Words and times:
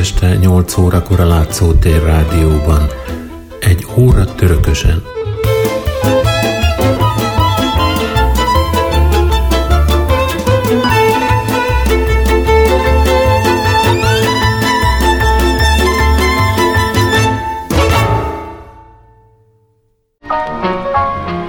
este 0.00 0.36
8 0.36 0.76
órakor 0.76 1.20
a 1.20 1.26
Látszótér 1.26 2.02
Rádióban. 2.02 2.86
Egy 3.60 3.86
óra 3.96 4.24
törökösen. 4.24 5.02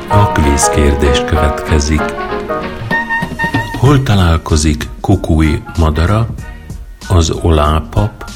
A 0.08 0.32
kvíz 0.32 0.70
kérdés 0.70 1.20
következik. 1.26 2.02
Hol 3.80 4.04
találkozik 4.04 4.90
Kukui 5.02 5.64
madara, 5.78 6.28
az 7.08 7.30
Olápap 7.30 8.31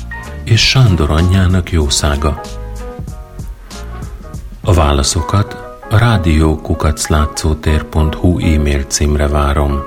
és 0.45 0.69
Sándor 0.69 1.11
anyjának 1.11 1.71
jószága? 1.71 2.41
A 4.61 4.73
válaszokat 4.73 5.77
a 5.89 5.97
rádiókukaclátszótér.hu 5.97 8.39
e-mail 8.39 8.83
címre 8.83 9.27
várom. 9.27 9.83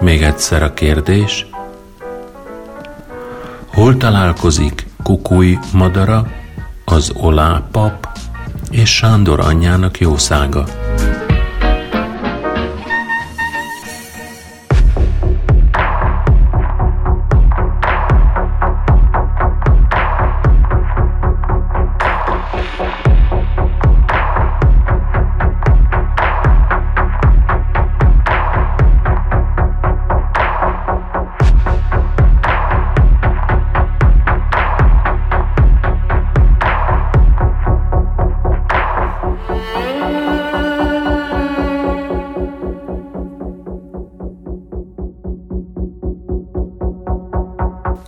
Még 0.00 0.22
egyszer 0.22 0.62
a 0.62 0.74
kérdés. 0.74 1.46
Hol 3.66 3.96
találkozik 3.96 4.86
Kukui 5.02 5.58
madara, 5.72 6.26
az 6.84 7.12
Olápap 7.16 8.08
és 8.70 8.96
Sándor 8.96 9.40
anyjának 9.40 10.00
jószága? 10.00 10.64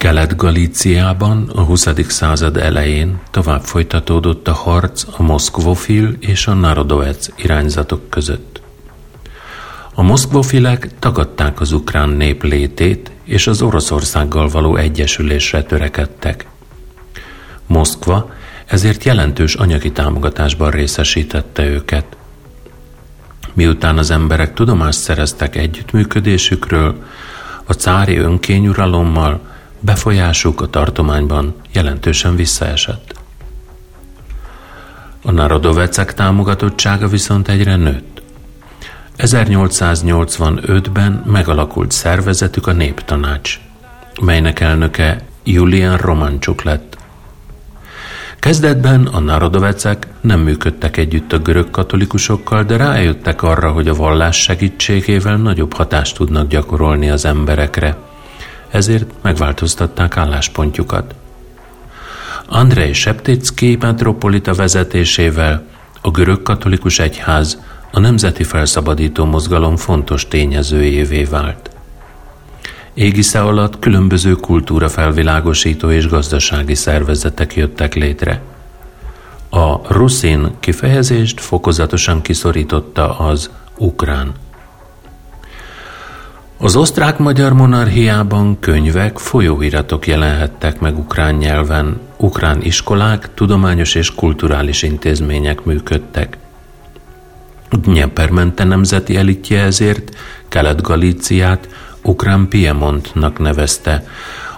Kelet-Galíciában 0.06 1.50
a 1.54 1.60
20. 1.60 1.86
század 2.08 2.56
elején 2.56 3.20
tovább 3.30 3.62
folytatódott 3.62 4.48
a 4.48 4.52
harc 4.52 5.04
a 5.16 5.22
moszkvofil 5.22 6.16
és 6.20 6.46
a 6.46 6.54
narodovec 6.54 7.28
irányzatok 7.36 8.10
között. 8.10 8.60
A 9.94 10.02
moszkvofilek 10.02 10.88
tagadták 10.98 11.60
az 11.60 11.72
ukrán 11.72 12.08
nép 12.08 12.42
létét, 12.42 13.10
és 13.24 13.46
az 13.46 13.62
Oroszországgal 13.62 14.48
való 14.48 14.76
egyesülésre 14.76 15.62
törekedtek. 15.62 16.46
Moszkva 17.66 18.30
ezért 18.66 19.04
jelentős 19.04 19.54
anyagi 19.54 19.92
támogatásban 19.92 20.70
részesítette 20.70 21.64
őket. 21.64 22.16
Miután 23.52 23.98
az 23.98 24.10
emberek 24.10 24.54
tudomást 24.54 24.98
szereztek 24.98 25.56
együttműködésükről, 25.56 27.04
a 27.64 27.72
cári 27.72 28.16
önkényuralommal 28.16 29.54
befolyásuk 29.80 30.60
a 30.60 30.66
tartományban 30.66 31.54
jelentősen 31.72 32.36
visszaesett. 32.36 33.14
A 35.22 35.30
narodovecek 35.30 36.14
támogatottsága 36.14 37.08
viszont 37.08 37.48
egyre 37.48 37.76
nőtt. 37.76 38.22
1885-ben 39.18 41.22
megalakult 41.26 41.90
szervezetük 41.90 42.66
a 42.66 42.72
Néptanács, 42.72 43.60
melynek 44.22 44.60
elnöke 44.60 45.24
Julian 45.44 45.96
Romancsuk 45.96 46.62
lett. 46.62 46.96
Kezdetben 48.38 49.06
a 49.06 49.18
narodovecek 49.18 50.06
nem 50.20 50.40
működtek 50.40 50.96
együtt 50.96 51.32
a 51.32 51.38
görög 51.38 51.70
katolikusokkal, 51.70 52.64
de 52.64 52.76
rájöttek 52.76 53.42
arra, 53.42 53.72
hogy 53.72 53.88
a 53.88 53.94
vallás 53.94 54.42
segítségével 54.42 55.36
nagyobb 55.36 55.72
hatást 55.72 56.16
tudnak 56.16 56.48
gyakorolni 56.48 57.10
az 57.10 57.24
emberekre– 57.24 57.96
ezért 58.70 59.10
megváltoztatták 59.22 60.16
álláspontjukat. 60.16 61.14
Andrei 62.48 62.92
Septicki 62.92 63.76
metropolita 63.80 64.54
vezetésével 64.54 65.66
a 66.00 66.10
görög 66.10 66.42
katolikus 66.42 66.98
egyház 66.98 67.58
a 67.92 68.00
nemzeti 68.00 68.44
felszabadító 68.44 69.24
mozgalom 69.24 69.76
fontos 69.76 70.28
tényezőjévé 70.28 71.24
vált. 71.24 71.70
Égisze 72.94 73.40
alatt 73.42 73.78
különböző 73.78 74.34
kultúra 74.34 74.88
felvilágosító 74.88 75.90
és 75.90 76.08
gazdasági 76.08 76.74
szervezetek 76.74 77.54
jöttek 77.54 77.94
létre. 77.94 78.42
A 79.50 79.92
ruszin 79.94 80.50
kifejezést 80.60 81.40
fokozatosan 81.40 82.22
kiszorította 82.22 83.18
az 83.18 83.50
ukrán. 83.78 84.32
Az 86.58 86.76
osztrák-magyar 86.76 87.52
monarchiában 87.52 88.60
könyvek, 88.60 89.18
folyóiratok 89.18 90.06
jelenhettek 90.06 90.80
meg 90.80 90.98
ukrán 90.98 91.34
nyelven, 91.34 92.00
ukrán 92.16 92.62
iskolák, 92.62 93.34
tudományos 93.34 93.94
és 93.94 94.14
kulturális 94.14 94.82
intézmények 94.82 95.64
működtek. 95.64 96.38
Dnyepermente 97.70 98.64
nemzeti 98.64 99.16
elitje 99.16 99.62
ezért 99.62 100.16
Kelet-Galíciát 100.48 101.68
ukrán 102.02 102.48
Piemontnak 102.48 103.38
nevezte, 103.38 104.06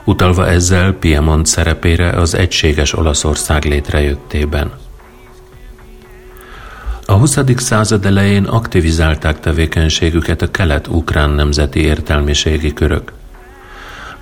utalva 0.05 0.47
ezzel 0.47 0.93
Piemont 0.93 1.47
szerepére 1.47 2.11
az 2.11 2.35
egységes 2.35 2.93
Olaszország 2.93 3.65
létrejöttében. 3.65 4.71
A 7.11 7.17
20. 7.17 7.39
század 7.57 8.07
elején 8.07 8.45
aktivizálták 8.45 9.41
tevékenységüket 9.41 10.43
a 10.43 10.51
kelet-ukrán 10.51 11.31
nemzeti 11.31 11.81
értelmiségi 11.81 12.73
körök. 12.73 13.13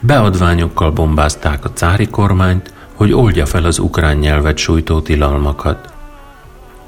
Beadványokkal 0.00 0.90
bombázták 0.90 1.64
a 1.64 1.70
cári 1.72 2.06
kormányt, 2.06 2.72
hogy 2.94 3.12
oldja 3.12 3.46
fel 3.46 3.64
az 3.64 3.78
ukrán 3.78 4.16
nyelvet 4.16 4.58
sújtó 4.58 5.00
tilalmakat. 5.00 5.92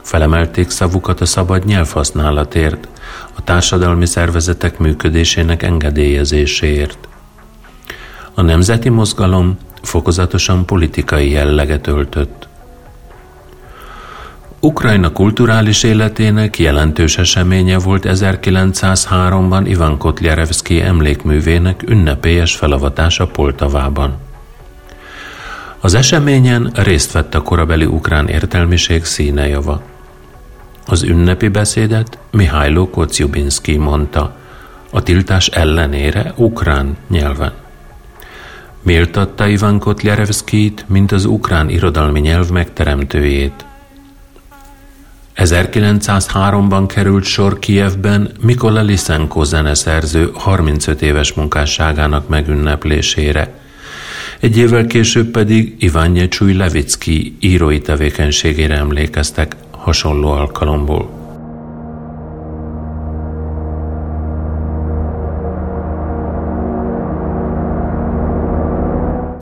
Felemelték 0.03 0.71
szavukat 0.71 1.21
a 1.21 1.27
szabad 1.27 1.65
nyelvhasználatért, 1.65 2.89
a 3.37 3.45
társadalmi 3.45 4.07
szervezetek 4.07 4.79
működésének 4.79 5.63
engedélyezéséért. 5.63 7.09
A 8.35 8.43
nemzeti 8.43 8.89
mozgalom 8.89 9.59
fokozatosan 9.83 10.67
politikai 10.67 11.31
jelleget 11.31 11.87
öltött. 11.87 12.49
Ukrajna 14.61 15.13
kulturális 15.13 15.83
életének 15.83 16.59
jelentős 16.59 17.19
eseménye 17.19 17.79
volt 17.79 18.05
1903-ban 18.09 19.63
Ivan 19.65 19.99
Kotlyarevszki 19.99 20.81
emlékművének 20.81 21.83
ünnepélyes 21.87 22.57
felavatása 22.57 23.27
Poltavában. 23.27 24.17
Az 25.81 25.95
eseményen 25.95 26.71
részt 26.75 27.13
vett 27.13 27.35
a 27.35 27.43
korabeli 27.43 27.85
ukrán 27.85 28.29
értelmiség 28.29 29.05
színejava. 29.05 29.83
Az 30.87 31.03
ünnepi 31.03 31.49
beszédet 31.49 32.19
Mihailo 32.31 32.91
Kociubinski 32.91 33.77
mondta, 33.77 34.37
a 34.91 35.03
tiltás 35.03 35.47
ellenére 35.47 36.33
ukrán 36.37 36.97
nyelven. 37.09 37.53
Méltatta 38.83 39.47
Ivan 39.47 39.79
Kotlyarevszkit, 39.79 40.85
mint 40.89 41.13
az 41.13 41.25
ukrán 41.25 41.69
irodalmi 41.69 42.21
nyelv 42.21 42.51
megteremtőjét. 42.51 43.67
1903-ban 45.39 46.85
került 46.87 47.25
sor 47.25 47.59
Kijevben 47.59 48.31
Mikola 48.41 48.83
Lisenko 48.83 49.45
zeneszerző 49.45 50.31
35 50.35 51.03
éves 51.03 51.33
munkásságának 51.33 52.29
megünneplésére. 52.29 53.55
Egy 54.41 54.57
évvel 54.57 54.87
később 54.87 55.27
pedig 55.27 55.75
Iván 55.79 56.29
Csúj 56.29 56.53
Levicki 56.53 57.37
írói 57.41 57.81
tevékenységére 57.81 58.75
emlékeztek 58.75 59.57
hasonló 59.71 60.31
alkalomból. 60.31 61.18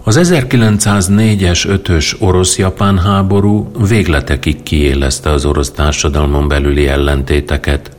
Az 0.06 0.20
1904-es 0.22 1.80
5-ös 1.84 2.20
orosz-japán 2.20 2.98
háború 2.98 3.70
végletekig 3.88 4.62
kiélezte 4.62 5.30
az 5.30 5.44
orosz 5.44 5.70
társadalmon 5.70 6.48
belüli 6.48 6.88
ellentéteket. 6.88 7.96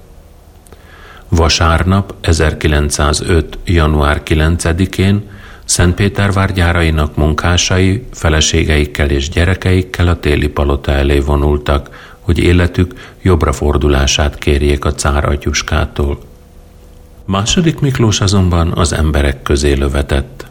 Vasárnap 1.29 2.13
1905. 2.21 3.57
január 3.65 4.21
9-én 4.25 5.29
Szentpétervár 5.65 6.53
gyárainak 6.53 7.15
munkásai, 7.15 8.05
feleségeikkel 8.11 9.09
és 9.09 9.29
gyerekeikkel 9.29 10.07
a 10.07 10.19
téli 10.19 10.47
palota 10.47 10.91
elé 10.91 11.19
vonultak, 11.19 12.15
hogy 12.19 12.37
életük 12.37 12.93
jobbra 13.21 13.53
fordulását 13.53 14.37
kérjék 14.37 14.85
a 14.85 14.93
cár 14.93 15.25
atyuskától. 15.25 16.19
Második 17.25 17.79
Miklós 17.79 18.21
azonban 18.21 18.71
az 18.71 18.93
emberek 18.93 19.41
közé 19.41 19.73
lövetett. 19.73 20.46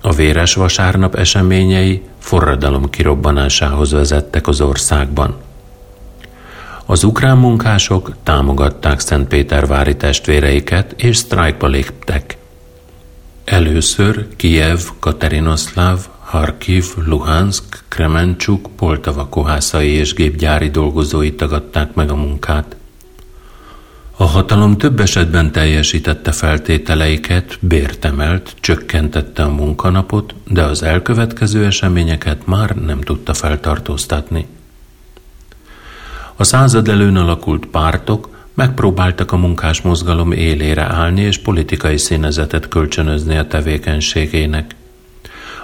A 0.00 0.12
véres 0.12 0.54
vasárnap 0.54 1.14
eseményei 1.14 2.02
forradalom 2.18 2.90
kirobbanásához 2.90 3.90
vezettek 3.90 4.46
az 4.46 4.60
országban. 4.60 5.36
Az 6.86 7.04
ukrán 7.04 7.36
munkások 7.38 8.12
támogatták 8.22 9.00
Szentpétervári 9.00 9.96
testvéreiket 9.96 10.92
és 10.96 11.16
sztrájkba 11.16 11.66
léptek. 11.66 12.36
Először 13.44 14.26
Kijev, 14.36 14.78
Katerinoszláv, 14.98 16.06
Harkiv, 16.18 16.84
Luhansk, 17.06 17.84
Kremencsuk, 17.88 18.68
Poltava 18.76 19.28
kohászai 19.28 19.90
és 19.90 20.14
gépgyári 20.14 20.70
dolgozói 20.70 21.34
tagadták 21.34 21.94
meg 21.94 22.10
a 22.10 22.16
munkát. 22.16 22.76
A 24.20 24.24
hatalom 24.24 24.76
több 24.76 25.00
esetben 25.00 25.52
teljesítette 25.52 26.32
feltételeiket, 26.32 27.58
bért 27.60 28.04
emelt, 28.04 28.54
csökkentette 28.60 29.42
a 29.42 29.48
munkanapot, 29.48 30.34
de 30.44 30.62
az 30.62 30.82
elkövetkező 30.82 31.64
eseményeket 31.64 32.46
már 32.46 32.70
nem 32.70 33.00
tudta 33.00 33.34
feltartóztatni. 33.34 34.46
A 36.36 36.44
század 36.44 36.88
előn 36.88 37.16
alakult 37.16 37.66
pártok 37.66 38.46
megpróbáltak 38.54 39.32
a 39.32 39.36
munkás 39.36 39.80
mozgalom 39.80 40.32
élére 40.32 40.82
állni 40.82 41.20
és 41.20 41.38
politikai 41.38 41.96
színezetet 41.96 42.68
kölcsönözni 42.68 43.36
a 43.36 43.46
tevékenységének. 43.46 44.74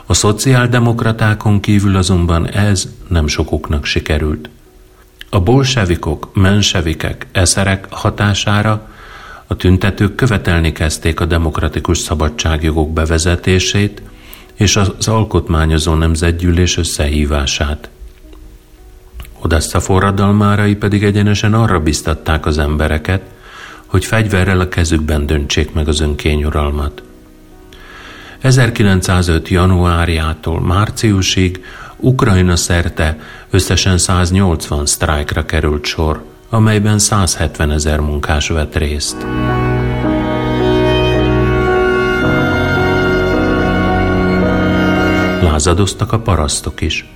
A 0.07 0.15
szociáldemokratákon 0.15 1.61
kívül 1.61 1.97
azonban 1.97 2.49
ez 2.49 2.89
nem 3.09 3.27
sokuknak 3.27 3.85
sikerült. 3.85 4.49
A 5.35 5.41
bolsevikok, 5.41 6.31
mensevikek, 6.35 7.27
eszerek 7.33 7.87
hatására 7.91 8.89
a 9.47 9.57
tüntetők 9.57 10.15
követelni 10.15 10.73
kezdték 10.73 11.21
a 11.21 11.25
demokratikus 11.25 11.99
szabadságjogok 11.99 12.93
bevezetését 12.93 14.03
és 14.55 14.77
az 14.77 15.09
alkotmányozó 15.09 15.95
nemzetgyűlés 15.95 16.77
összehívását. 16.77 17.89
Odessa 19.41 19.81
forradalmárai 19.81 20.75
pedig 20.75 21.05
egyenesen 21.05 21.55
arra 21.55 21.81
biztatták 21.81 22.47
az 22.47 22.59
embereket, 22.59 23.23
hogy 23.87 24.05
fegyverrel 24.05 24.61
a 24.61 24.69
kezükben 24.69 25.27
döntsék 25.27 25.73
meg 25.73 25.89
az 25.89 26.01
önkényuralmat. 26.01 27.03
1905. 28.41 29.49
januárjától 29.49 30.61
márciusig 30.61 31.65
Ukrajna 31.97 32.57
szerte 32.57 33.19
összesen 33.51 33.99
180 33.99 34.87
sztrájkra 34.87 35.45
került 35.45 35.85
sor, 35.85 36.25
amelyben 36.49 36.99
170 36.99 37.71
ezer 37.71 38.01
munkás 38.01 38.49
vett 38.49 38.77
részt. 38.77 39.27
Lázadoztak 45.43 46.13
a 46.13 46.19
parasztok 46.19 46.81
is. 46.81 47.13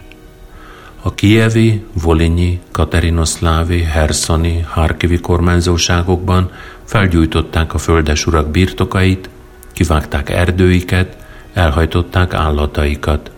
A 1.02 1.14
kievi, 1.14 1.84
volinyi, 2.02 2.60
katerinoszlávi, 2.72 3.82
herszoni, 3.82 4.60
harkivi 4.60 5.20
kormányzóságokban 5.20 6.50
felgyújtották 6.84 7.74
a 7.74 7.78
földesurak 7.78 8.48
birtokait, 8.50 9.28
kivágták 9.72 10.31
erdőiket, 10.31 11.16
elhajtották 11.52 12.34
állataikat. 12.34 13.31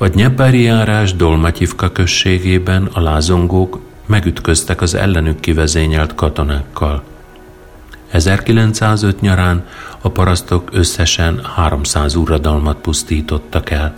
A 0.00 0.08
Dnyeperi 0.08 0.62
járás 0.62 1.14
Dolmatyivka 1.14 1.92
községében 1.92 2.88
a 2.92 3.00
lázongók 3.00 3.80
megütköztek 4.06 4.80
az 4.80 4.94
ellenük 4.94 5.40
kivezényelt 5.40 6.14
katonákkal. 6.14 7.02
1905 8.10 9.20
nyarán 9.20 9.66
a 10.00 10.08
parasztok 10.08 10.68
összesen 10.72 11.40
300 11.54 12.14
uradalmat 12.14 12.76
pusztítottak 12.76 13.70
el. 13.70 13.96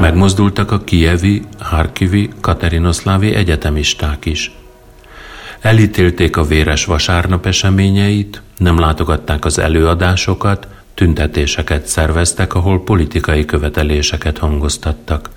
Megmozdultak 0.00 0.70
a 0.70 0.78
kievi, 0.78 1.42
harkivi, 1.58 2.30
katerinoszlávi 2.40 3.34
egyetemisták 3.34 4.24
is. 4.24 4.59
Elítélték 5.60 6.36
a 6.36 6.44
véres 6.44 6.84
vasárnap 6.84 7.46
eseményeit, 7.46 8.42
nem 8.56 8.78
látogatták 8.78 9.44
az 9.44 9.58
előadásokat, 9.58 10.66
tüntetéseket 10.94 11.86
szerveztek, 11.86 12.54
ahol 12.54 12.84
politikai 12.84 13.44
követeléseket 13.44 14.38
hangoztattak. 14.38 15.30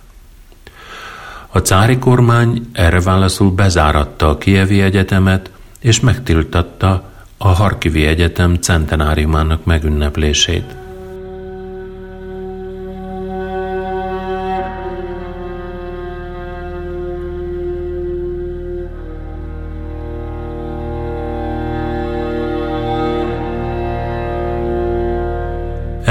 A 1.49 1.59
cári 1.59 1.97
kormány 1.97 2.69
erre 2.73 3.01
válaszul 3.01 3.51
bezáratta 3.51 4.29
a 4.29 4.37
Kievi 4.37 4.81
Egyetemet, 4.81 5.51
és 5.79 5.99
megtiltatta 5.99 7.11
a 7.37 7.47
Harkivi 7.47 8.05
Egyetem 8.05 8.55
centenáriumának 8.55 9.65
megünneplését. 9.65 10.82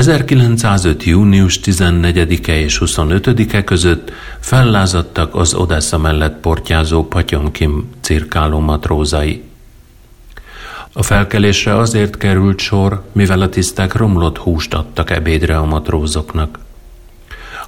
1905. 0.02 1.04
június 1.04 1.60
14-e 1.64 2.58
és 2.58 2.80
25-e 2.84 3.64
között 3.64 4.12
fellázadtak 4.40 5.34
az 5.34 5.54
Odessa 5.54 5.98
mellett 5.98 6.40
portyázó 6.40 7.08
Patyomkim 7.08 7.90
cirkáló 8.00 8.58
matrózai. 8.58 9.42
A 10.92 11.02
felkelésre 11.02 11.76
azért 11.76 12.16
került 12.16 12.58
sor, 12.58 13.02
mivel 13.12 13.40
a 13.40 13.48
tisztek 13.48 13.94
romlott 13.94 14.38
húst 14.38 14.74
adtak 14.74 15.10
ebédre 15.10 15.58
a 15.58 15.64
matrózoknak. 15.64 16.58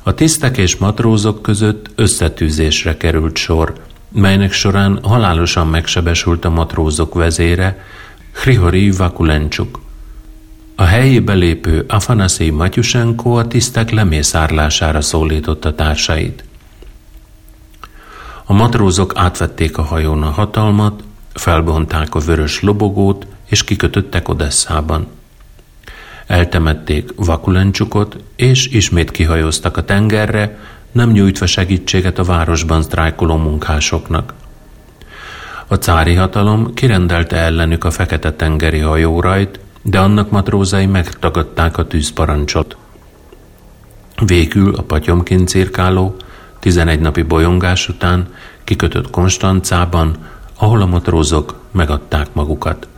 A 0.03 0.15
tisztek 0.15 0.57
és 0.57 0.77
matrózok 0.77 1.43
között 1.43 1.91
összetűzésre 1.95 2.97
került 2.97 3.37
sor, 3.37 3.73
melynek 4.13 4.53
során 4.53 4.99
halálosan 5.03 5.67
megsebesült 5.67 6.45
a 6.45 6.51
matrózok 6.51 7.15
vezére, 7.15 7.85
Hrihori 8.33 8.91
Vakulencsuk. 8.91 9.84
A 10.77 10.83
helyébe 10.83 11.33
lépő 11.33 11.85
Afanaszéj 11.89 12.51
Matyusenko 12.51 13.31
a 13.31 13.47
tisztek 13.47 13.91
lemészárlására 13.91 15.01
szólította 15.01 15.75
társait. 15.75 16.45
A 18.45 18.53
matrózok 18.53 19.13
átvették 19.17 19.79
a 19.79 19.83
hajón 19.83 20.23
a 20.23 20.31
hatalmat, 20.31 21.05
felbonták 21.35 22.15
a 22.15 22.19
vörös 22.19 22.61
lobogót, 22.61 23.27
és 23.49 23.65
kikötöttek 23.65 24.29
Odesszában. 24.29 25.07
Eltemették 26.27 27.11
Vakulencsukot, 27.17 28.17
és 28.37 28.67
ismét 28.67 29.11
kihajóztak 29.11 29.77
a 29.77 29.85
tengerre, 29.85 30.59
nem 30.93 31.11
nyújtva 31.11 31.47
segítséget 31.47 32.19
a 32.19 32.25
városban 32.25 32.83
sztrájkoló 32.83 33.37
munkásoknak. 33.37 34.35
A 35.67 35.75
cári 35.75 36.15
hatalom 36.15 36.75
kirendelte 36.75 37.37
ellenük 37.37 37.85
a 37.85 37.91
Fekete-tengeri 37.91 38.79
hajórajt, 38.79 39.59
de 39.85 40.01
annak 40.01 40.31
matrózai 40.31 40.87
megtagadták 40.87 41.79
a 41.79 41.87
tűzparancsot. 41.87 42.77
Végül 44.25 44.75
a 44.75 44.83
patyomként 44.83 45.49
cirkáló 45.49 46.17
11 46.61 47.01
napi 47.01 47.23
bolyongás 47.23 47.89
után 47.89 48.29
kikötött 48.65 49.11
Konstancában, 49.11 50.17
ahol 50.59 50.81
a 50.81 50.87
matrózok 50.87 51.61
megadták 51.71 52.29
magukat. 52.33 52.89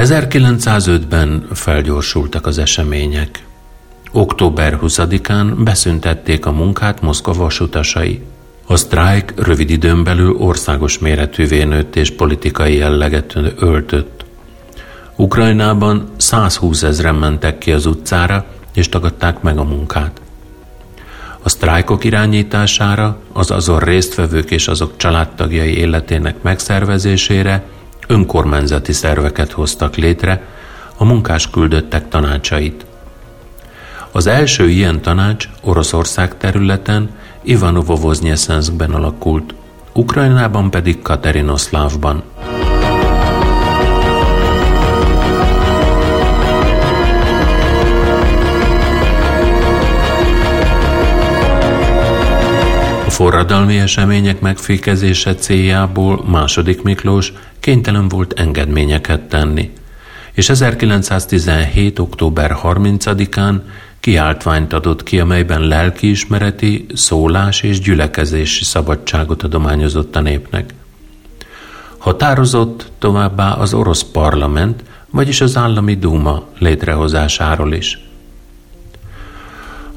1905-ben 0.00 1.46
felgyorsultak 1.52 2.46
az 2.46 2.58
események. 2.58 3.44
Október 4.12 4.78
20-án 4.82 5.52
beszüntették 5.58 6.46
a 6.46 6.52
munkát 6.52 7.00
Moszkva 7.00 7.32
vasutasai. 7.32 8.22
A 8.66 8.76
sztrájk 8.76 9.32
rövid 9.36 9.70
időn 9.70 10.04
belül 10.04 10.36
országos 10.36 10.98
méretűvé 10.98 11.64
nőtt 11.64 11.96
és 11.96 12.10
politikai 12.10 12.76
jelleget 12.76 13.38
öltött. 13.58 14.24
Ukrajnában 15.16 16.08
120 16.16 16.82
ezeren 16.82 17.14
mentek 17.14 17.58
ki 17.58 17.72
az 17.72 17.86
utcára, 17.86 18.44
és 18.74 18.88
tagadták 18.88 19.40
meg 19.40 19.58
a 19.58 19.64
munkát. 19.64 20.20
A 21.42 21.48
sztrájkok 21.48 22.04
irányítására, 22.04 23.18
az 23.32 23.50
azon 23.50 23.78
résztvevők 23.78 24.50
és 24.50 24.68
azok 24.68 24.96
családtagjai 24.96 25.76
életének 25.76 26.42
megszervezésére 26.42 27.64
önkormányzati 28.10 28.92
szerveket 28.92 29.52
hoztak 29.52 29.96
létre, 29.96 30.42
a 30.96 31.04
munkás 31.04 31.50
küldöttek 31.50 32.08
tanácsait. 32.08 32.86
Az 34.12 34.26
első 34.26 34.68
ilyen 34.68 35.02
tanács 35.02 35.48
Oroszország 35.62 36.36
területen 36.36 37.10
Ivanovo-Voznyeszenszkben 37.42 38.90
alakult, 38.90 39.54
Ukrajnában 39.92 40.70
pedig 40.70 41.02
Katerinoszlávban. 41.02 42.22
Forradalmi 53.20 53.78
események 53.78 54.40
megfékezése 54.40 55.34
céljából 55.34 56.24
második 56.26 56.82
Miklós 56.82 57.32
kénytelen 57.58 58.08
volt 58.08 58.32
engedményeket 58.32 59.20
tenni, 59.20 59.70
és 60.32 60.48
1917. 60.48 61.98
október 61.98 62.56
30-án 62.62 63.60
kiáltványt 64.00 64.72
adott 64.72 65.02
ki, 65.02 65.20
amelyben 65.20 65.60
lelkiismereti, 65.60 66.86
szólás 66.94 67.62
és 67.62 67.80
gyülekezési 67.80 68.64
szabadságot 68.64 69.42
adományozott 69.42 70.16
a 70.16 70.20
népnek. 70.20 70.74
Határozott 71.98 72.92
továbbá 72.98 73.52
az 73.52 73.74
orosz 73.74 74.02
parlament, 74.02 74.82
vagyis 75.10 75.40
az 75.40 75.56
állami 75.56 75.94
duma 75.94 76.44
létrehozásáról 76.58 77.72
is. 77.72 78.09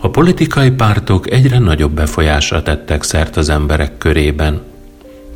A 0.04 0.10
politikai 0.10 0.72
pártok 0.72 1.32
egyre 1.32 1.60
nagyobb 1.60 1.92
befolyásra 1.92 2.64
tettek 2.64 3.04
szert 3.04 3.38
az 3.38 3.50
emberek 3.50 3.98
körében. 3.98 4.62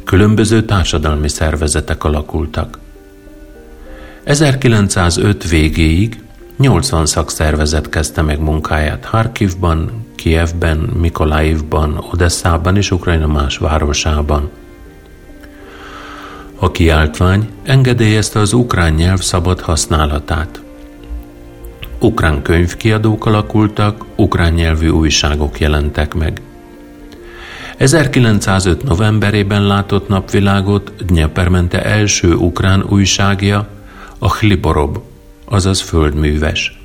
Különböző 0.04 0.66
társadalmi 0.66 1.30
szervezetek 1.30 2.04
alakultak. 2.04 2.80
1905 4.24 5.50
végéig 5.50 6.24
80 6.58 7.06
szakszervezet 7.06 7.90
kezdte 7.90 8.22
meg 8.22 8.40
munkáját 8.40 9.06
Harkivban, 9.06 10.06
Kievben, 10.16 10.78
Mikolaivban, 10.78 12.06
Odesszában 12.12 12.76
és 12.76 12.92
Ukrajna 12.92 13.28
más 13.28 13.58
városában. 13.58 14.50
A 16.60 16.72
kiáltvány 16.72 17.50
engedélyezte 17.64 18.40
az 18.40 18.54
ukrán 18.54 18.94
nyelv 18.94 19.20
szabad 19.20 19.60
használatát. 19.60 20.62
Ukrán 22.00 22.42
könyvkiadók 22.42 23.26
alakultak, 23.26 24.06
ukrán 24.16 24.54
nyelvű 24.54 24.90
újságok 24.90 25.60
jelentek 25.60 26.14
meg. 26.14 26.42
1905. 27.78 28.84
novemberében 28.84 29.68
látott 29.68 30.08
napvilágot 30.08 31.06
Dnyepermente 31.06 31.84
első 31.84 32.34
ukrán 32.34 32.84
újságja, 32.90 33.68
a 34.20 34.36
Hliborob, 34.36 35.00
azaz 35.46 35.82
földműves. 35.82 36.82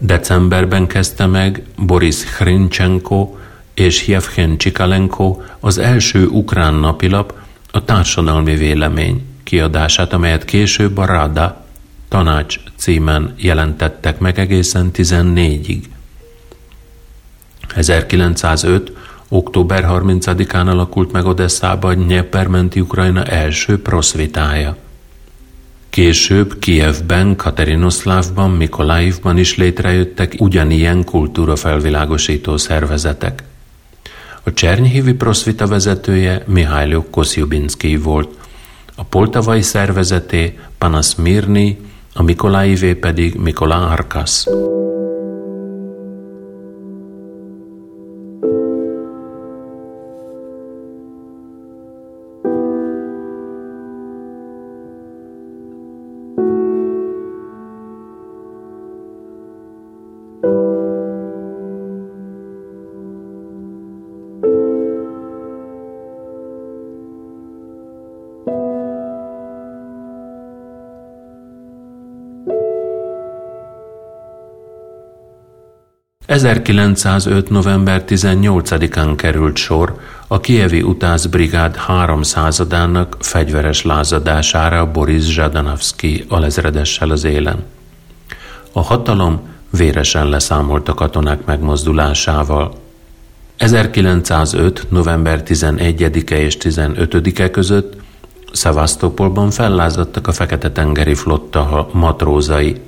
Decemberben 0.00 0.86
kezdte 0.86 1.26
meg 1.26 1.62
Boris 1.76 2.36
Hrinchenko 2.36 3.34
és 3.74 4.06
Jevhen 4.06 4.56
Csikalenko 4.56 5.40
az 5.60 5.78
első 5.78 6.26
ukrán 6.26 6.74
napilap 6.74 7.34
a 7.70 7.84
társadalmi 7.84 8.54
vélemény 8.54 9.24
kiadását, 9.42 10.12
amelyet 10.12 10.44
később 10.44 10.98
a 10.98 11.04
Rada 11.04 11.65
tanács 12.08 12.60
címen 12.76 13.34
jelentettek 13.36 14.18
meg 14.18 14.38
egészen 14.38 14.90
14-ig. 14.94 15.82
1905. 17.74 18.92
október 19.28 19.86
30-án 19.88 20.66
alakult 20.66 21.12
meg 21.12 21.24
Odesszában 21.24 21.96
Nyepermenti 21.96 22.80
Ukrajna 22.80 23.24
első 23.24 23.82
proszvitája. 23.82 24.76
Később 25.90 26.58
Kijevben, 26.58 27.36
Katerinoszlávban, 27.36 28.50
Mikolaivban 28.50 29.38
is 29.38 29.56
létrejöttek 29.56 30.34
ugyanilyen 30.38 31.04
kultúrafelvilágosító 31.04 32.56
szervezetek. 32.56 33.42
A 34.42 34.52
Csernyhívi 34.52 35.12
Proszvita 35.12 35.66
vezetője 35.66 36.42
Mihály 36.46 36.96
Koszjubinszki 37.10 37.96
volt, 37.96 38.38
a 38.94 39.04
poltavai 39.04 39.62
szervezeté 39.62 40.58
Panas 40.78 41.14
Mirni, 41.14 41.78
a 42.16 42.22
Mikolaivé 42.22 42.94
pedig 42.94 43.34
Mikola 43.34 43.88
Arkas. 43.88 44.46
1905. 76.36 77.50
november 77.50 78.04
18-án 78.08 79.12
került 79.16 79.56
sor 79.56 80.00
a 80.26 80.40
Kievi 80.40 80.82
utászbrigád 80.82 81.76
háromszázadának 81.76 83.16
fegyveres 83.20 83.82
lázadására 83.82 84.90
Boris 84.90 85.24
Zsadanovszki 85.24 86.24
alezredessel 86.28 87.10
az 87.10 87.24
élen. 87.24 87.64
A 88.72 88.80
hatalom 88.80 89.40
véresen 89.70 90.28
leszámolt 90.28 90.88
a 90.88 90.94
katonák 90.94 91.44
megmozdulásával. 91.44 92.72
1905. 93.56 94.86
november 94.90 95.42
11-e 95.46 96.36
és 96.36 96.56
15-e 96.60 97.50
között 97.50 97.94
Szevasztopolban 98.52 99.50
fellázadtak 99.50 100.26
a 100.26 100.32
Fekete-tengeri 100.32 101.14
flotta 101.14 101.88
matrózai, 101.92 102.80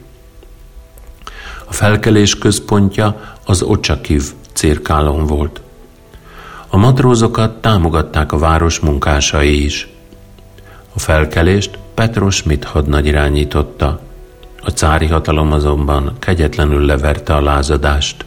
a 1.69 1.73
felkelés 1.73 2.39
központja 2.39 3.37
az 3.45 3.63
Ocsakiv 3.63 4.23
cirkálon 4.53 5.27
volt. 5.27 5.61
A 6.69 6.77
matrózokat 6.77 7.61
támogatták 7.61 8.33
a 8.33 8.39
város 8.39 8.79
munkásai 8.79 9.65
is. 9.65 9.89
A 10.95 10.99
felkelést 10.99 11.79
Petros 11.95 12.35
Schmidt 12.35 12.65
hadnagy 12.65 13.07
irányította. 13.07 14.01
A 14.63 14.71
cári 14.71 15.07
hatalom 15.07 15.53
azonban 15.53 16.13
kegyetlenül 16.19 16.85
leverte 16.85 17.35
a 17.35 17.41
lázadást. 17.41 18.25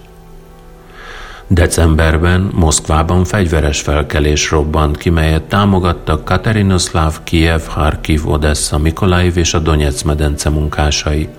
Decemberben 1.47 2.49
Moszkvában 2.53 3.23
fegyveres 3.23 3.81
felkelés 3.81 4.51
robbant 4.51 4.97
ki, 4.97 5.09
melyet 5.09 5.43
támogattak 5.43 6.25
Katerinoszláv, 6.25 7.19
Kiev, 7.23 7.61
Harkiv, 7.67 8.29
Odessa, 8.29 8.77
Mikolaiv 8.77 9.37
és 9.37 9.53
a 9.53 9.59
Donetsz 9.59 10.01
medence 10.01 10.49
munkásai. 10.49 11.29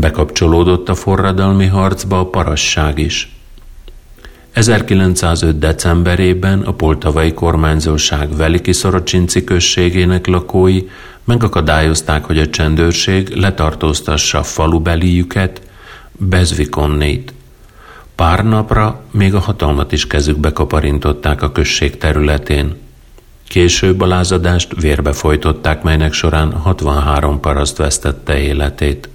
Bekapcsolódott 0.00 0.88
a 0.88 0.94
forradalmi 0.94 1.66
harcba 1.66 2.18
a 2.18 2.26
parasság 2.26 2.98
is. 2.98 3.32
1905. 4.52 5.58
decemberében 5.58 6.60
a 6.60 6.72
poltavai 6.72 7.32
kormányzóság 7.32 8.36
Veliki 8.36 8.72
Szorocsinci 8.72 9.44
községének 9.44 10.26
lakói 10.26 10.82
megakadályozták, 11.24 12.24
hogy 12.24 12.38
a 12.38 12.48
csendőrség 12.48 13.28
letartóztassa 13.28 14.42
falubeliüket, 14.42 15.62
Bezvikonnét. 16.12 17.32
Pár 18.14 18.44
napra 18.44 19.00
még 19.10 19.34
a 19.34 19.38
hatalmat 19.38 19.92
is 19.92 20.06
kezükbe 20.06 20.52
kaparintották 20.52 21.42
a 21.42 21.52
község 21.52 21.96
területén. 21.96 22.76
Később 23.48 24.00
a 24.00 24.06
lázadást 24.06 24.80
vérbe 24.80 25.12
folytották, 25.12 25.82
melynek 25.82 26.12
során 26.12 26.52
63 26.52 27.40
paraszt 27.40 27.76
vesztette 27.76 28.38
életét. 28.38 29.08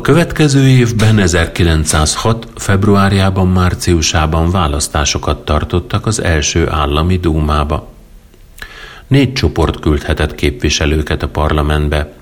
Következő 0.00 0.68
évben 0.68 1.18
1906. 1.18 2.46
februárjában, 2.56 3.48
márciusában 3.48 4.50
választásokat 4.50 5.44
tartottak 5.44 6.06
az 6.06 6.22
első 6.22 6.68
állami 6.70 7.16
dúmába. 7.16 7.92
Négy 9.06 9.32
csoport 9.32 9.80
küldhetett 9.80 10.34
képviselőket 10.34 11.22
a 11.22 11.28
parlamentbe. 11.28 12.12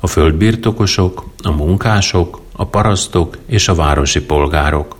A 0.00 0.06
földbirtokosok, 0.06 1.30
a 1.42 1.50
munkások, 1.50 2.40
a 2.52 2.66
parasztok 2.66 3.38
és 3.46 3.68
a 3.68 3.74
városi 3.74 4.20
polgárok. 4.20 4.96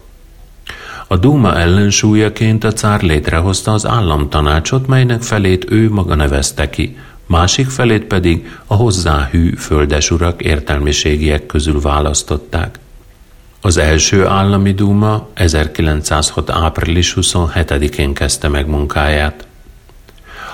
A 1.06 1.16
Duma 1.16 1.56
ellensúlyaként 1.56 2.64
a 2.64 2.72
cár 2.72 3.02
létrehozta 3.02 3.72
az 3.72 3.86
államtanácsot, 3.86 4.86
melynek 4.86 5.22
felét 5.22 5.70
ő 5.70 5.90
maga 5.90 6.14
nevezte 6.14 6.70
ki, 6.70 6.96
másik 7.26 7.68
felét 7.68 8.04
pedig 8.04 8.58
a 8.66 8.74
hozzá 8.74 9.28
hű 9.30 9.54
földesurak 9.54 10.42
értelmiségiek 10.42 11.46
közül 11.46 11.80
választották. 11.80 12.78
Az 13.60 13.76
első 13.76 14.26
állami 14.26 14.72
dúma 14.72 15.28
1906. 15.34 16.50
április 16.50 17.14
27-én 17.20 18.14
kezdte 18.14 18.48
meg 18.48 18.66
munkáját. 18.66 19.46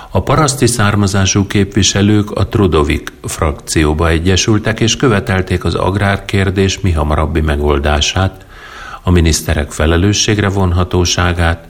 A 0.09 0.23
paraszti 0.23 0.67
származású 0.67 1.47
képviselők 1.47 2.31
a 2.31 2.47
Trudovik 2.47 3.11
frakcióba 3.23 4.09
egyesültek 4.09 4.79
és 4.79 4.95
követelték 4.95 5.63
az 5.63 5.75
agrárkérdés 5.75 6.79
mi 6.79 6.91
hamarabbi 6.91 7.41
megoldását, 7.41 8.45
a 9.03 9.11
miniszterek 9.11 9.71
felelősségre 9.71 10.49
vonhatóságát 10.49 11.67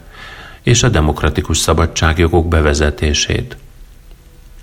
és 0.63 0.83
a 0.83 0.89
demokratikus 0.89 1.57
szabadságjogok 1.57 2.47
bevezetését. 2.47 3.57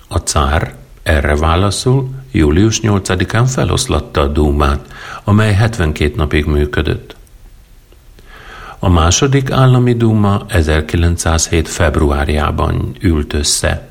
A 0.09 0.17
cár 0.19 0.75
erre 1.03 1.37
válaszul 1.37 2.11
július 2.33 2.81
8-án 2.83 3.45
feloszlatta 3.47 4.21
a 4.21 4.27
Dúmát, 4.27 4.93
amely 5.25 5.55
72 5.55 6.13
napig 6.17 6.45
működött. 6.45 7.17
A 8.79 8.89
második 8.89 9.51
állami 9.51 9.95
dúma 9.95 10.45
1907. 10.49 11.69
februárjában 11.69 12.97
ült 13.01 13.33
össze. 13.33 13.89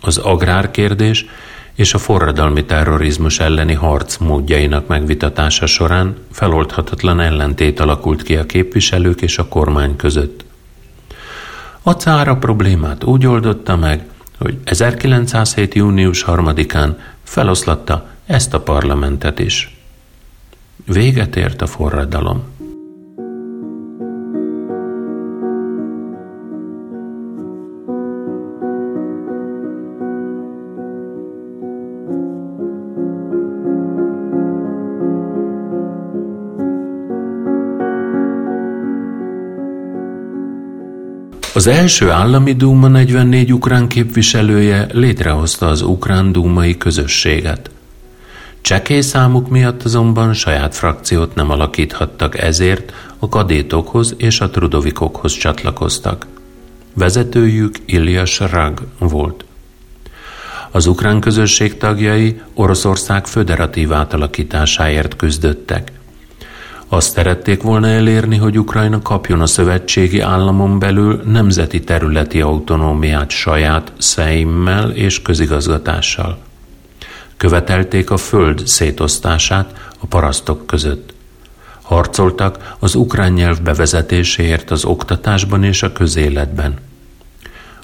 Az 0.00 0.16
agrárkérdés 0.16 1.26
és 1.74 1.94
a 1.94 1.98
forradalmi 1.98 2.64
terrorizmus 2.64 3.40
elleni 3.40 3.74
harc 3.74 4.16
módjainak 4.16 4.86
megvitatása 4.86 5.66
során 5.66 6.16
feloldhatatlan 6.32 7.20
ellentét 7.20 7.80
alakult 7.80 8.22
ki 8.22 8.36
a 8.36 8.46
képviselők 8.46 9.20
és 9.20 9.38
a 9.38 9.48
kormány 9.48 9.96
között. 9.96 10.44
A 11.82 11.90
cára 11.90 12.36
problémát 12.36 13.04
úgy 13.04 13.26
oldotta 13.26 13.76
meg, 13.76 14.06
hogy 14.38 14.58
1907. 14.64 15.74
június 15.74 16.24
3-án 16.26 16.96
feloszlatta 17.22 18.08
ezt 18.26 18.54
a 18.54 18.60
parlamentet 18.60 19.38
is. 19.38 19.76
Véget 20.86 21.36
ért 21.36 21.62
a 21.62 21.66
forradalom. 21.66 22.42
Az 41.58 41.66
első 41.66 42.10
állami 42.10 42.52
dúma 42.52 42.88
44 42.88 43.52
ukrán 43.52 43.88
képviselője 43.88 44.86
létrehozta 44.92 45.66
az 45.66 45.82
ukrán 45.82 46.32
dúmai 46.32 46.76
közösséget. 46.76 47.70
Csekély 48.60 49.00
számuk 49.00 49.48
miatt 49.48 49.82
azonban 49.82 50.32
saját 50.32 50.74
frakciót 50.74 51.34
nem 51.34 51.50
alakíthattak, 51.50 52.38
ezért 52.38 52.92
a 53.18 53.28
kadétokhoz 53.28 54.14
és 54.18 54.40
a 54.40 54.50
trudovikokhoz 54.50 55.32
csatlakoztak. 55.32 56.26
Vezetőjük 56.94 57.76
Ilias 57.86 58.38
Rag 58.38 58.86
volt. 58.98 59.44
Az 60.70 60.86
ukrán 60.86 61.20
közösség 61.20 61.76
tagjai 61.76 62.40
Oroszország 62.54 63.26
föderatív 63.26 63.92
átalakításáért 63.92 65.16
küzdöttek. 65.16 65.92
Azt 66.90 67.12
szerették 67.12 67.62
volna 67.62 67.88
elérni, 67.88 68.36
hogy 68.36 68.58
Ukrajna 68.58 69.02
kapjon 69.02 69.40
a 69.40 69.46
szövetségi 69.46 70.20
államon 70.20 70.78
belül 70.78 71.22
nemzeti 71.24 71.80
területi 71.80 72.40
autonómiát 72.40 73.30
saját 73.30 73.92
szeimmel 73.98 74.90
és 74.90 75.22
közigazgatással. 75.22 76.38
Követelték 77.36 78.10
a 78.10 78.16
föld 78.16 78.66
szétosztását 78.66 79.90
a 79.98 80.06
parasztok 80.06 80.66
között. 80.66 81.14
Harcoltak 81.82 82.76
az 82.78 82.94
ukrán 82.94 83.32
nyelv 83.32 83.62
bevezetéséért 83.62 84.70
az 84.70 84.84
oktatásban 84.84 85.64
és 85.64 85.82
a 85.82 85.92
közéletben. 85.92 86.74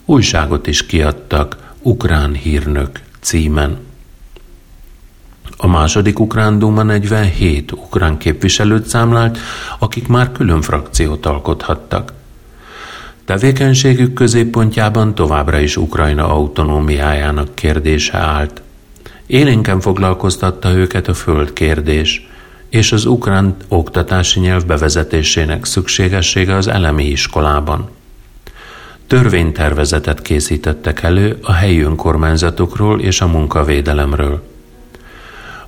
Újságot 0.05 0.67
is 0.67 0.87
kiadtak 0.87 1.57
Ukrán 1.83 2.35
hírnök 2.35 3.01
címen. 3.21 3.79
A 5.57 5.67
második 5.67 6.19
ukrán 6.19 6.59
duma 6.59 6.83
47 6.83 7.73
ukrán 7.73 8.19
képviselőt 8.19 8.87
számlált, 8.87 9.39
akik 9.79 10.09
már 10.09 10.33
külön 10.33 10.61
frakciót 10.63 11.27
alkothattak. 11.27 12.13
Tevékenységük 13.25 14.13
középpontjában 14.13 15.15
továbbra 15.15 15.59
is 15.59 15.77
Ukrajna 15.77 16.29
autonómiájának 16.29 17.55
kérdése 17.55 18.19
állt. 18.19 18.63
Élénken 19.27 19.81
foglalkoztatta 19.81 20.73
őket 20.73 21.09
a 21.09 21.15
föld 21.15 21.53
kérdés, 21.53 22.29
és 22.69 22.93
az 22.93 23.05
ukrán 23.05 23.57
oktatási 23.69 24.41
nyelv 24.41 24.67
bevezetésének 24.67 25.65
szükségessége 25.65 26.55
az 26.55 26.69
elemi 26.69 27.05
iskolában. 27.05 27.89
Törvénytervezetet 29.07 30.23
készítettek 30.23 31.03
elő 31.03 31.39
a 31.43 31.53
helyi 31.53 31.81
önkormányzatokról 31.81 33.01
és 33.01 33.21
a 33.21 33.27
munkavédelemről. 33.27 34.54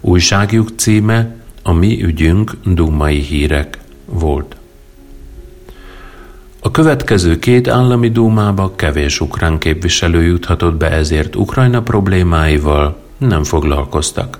Újságjuk 0.07 0.69
címe 0.77 1.37
a 1.62 1.73
mi 1.73 2.03
ügyünk 2.03 2.53
Dumai 2.64 3.21
hírek 3.21 3.79
volt. 4.05 4.57
A 6.61 6.71
következő 6.71 7.38
két 7.38 7.69
állami 7.69 8.11
dúmába 8.11 8.75
kevés 8.75 9.21
ukrán 9.21 9.59
képviselő 9.59 10.23
juthatott 10.23 10.75
be, 10.75 10.90
ezért 10.90 11.37
Ukrajna 11.37 11.83
problémáival 11.83 12.99
nem 13.19 13.45
foglalkoztak. 13.45 14.38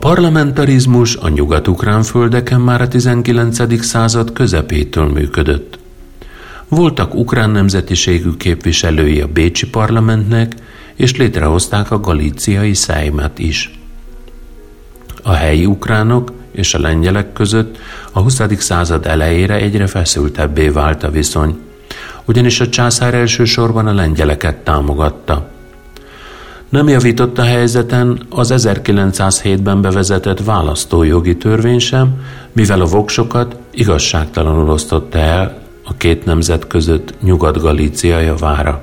Parlamentarizmus 0.00 1.16
a 1.16 1.28
nyugat-ukrán 1.28 2.02
földeken 2.02 2.60
már 2.60 2.80
a 2.80 2.88
19. 2.88 3.84
század 3.84 4.32
közepétől 4.32 5.06
működött. 5.06 5.78
Voltak 6.68 7.14
ukrán 7.14 7.50
nemzetiségű 7.50 8.30
képviselői 8.36 9.20
a 9.20 9.26
Bécsi 9.26 9.66
parlamentnek, 9.68 10.54
és 10.94 11.16
létrehozták 11.16 11.90
a 11.90 12.00
galíciai 12.00 12.74
szájmát 12.74 13.38
is. 13.38 13.78
A 15.22 15.32
helyi 15.32 15.66
ukránok 15.66 16.32
és 16.50 16.74
a 16.74 16.80
lengyelek 16.80 17.32
között 17.32 17.78
a 18.12 18.20
20. 18.20 18.40
század 18.58 19.06
elejére 19.06 19.54
egyre 19.54 19.86
feszültebbé 19.86 20.68
vált 20.68 21.02
a 21.02 21.10
viszony, 21.10 21.58
ugyanis 22.24 22.60
a 22.60 22.68
császár 22.68 23.14
elsősorban 23.14 23.86
a 23.86 23.94
lengyeleket 23.94 24.56
támogatta– 24.56 25.48
nem 26.70 26.88
javított 26.88 27.38
a 27.38 27.42
helyzeten 27.42 28.26
az 28.28 28.52
1907-ben 28.56 29.80
bevezetett 29.80 30.44
választójogi 30.44 31.36
törvény 31.36 31.78
sem, 31.78 32.08
mivel 32.52 32.80
a 32.80 32.86
voksokat 32.86 33.56
igazságtalanul 33.70 34.70
osztotta 34.70 35.18
el 35.18 35.58
a 35.84 35.96
két 35.96 36.24
nemzet 36.24 36.66
között 36.66 37.14
Nyugat-Galícia 37.22 38.20
javára. 38.20 38.82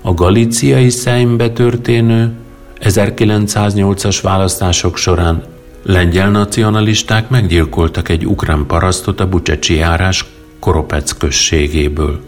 A 0.00 0.14
galíciai 0.14 0.88
szembe 0.88 1.50
történő 1.50 2.32
1908-as 2.80 4.18
választások 4.22 4.96
során 4.96 5.42
lengyel 5.82 6.30
nacionalisták 6.30 7.28
meggyilkoltak 7.28 8.08
egy 8.08 8.26
ukrán 8.26 8.66
parasztot 8.66 9.20
a 9.20 9.28
Bucsecsi 9.28 9.74
járás 9.74 10.24
Koropec 10.58 11.12
községéből. 11.12 12.20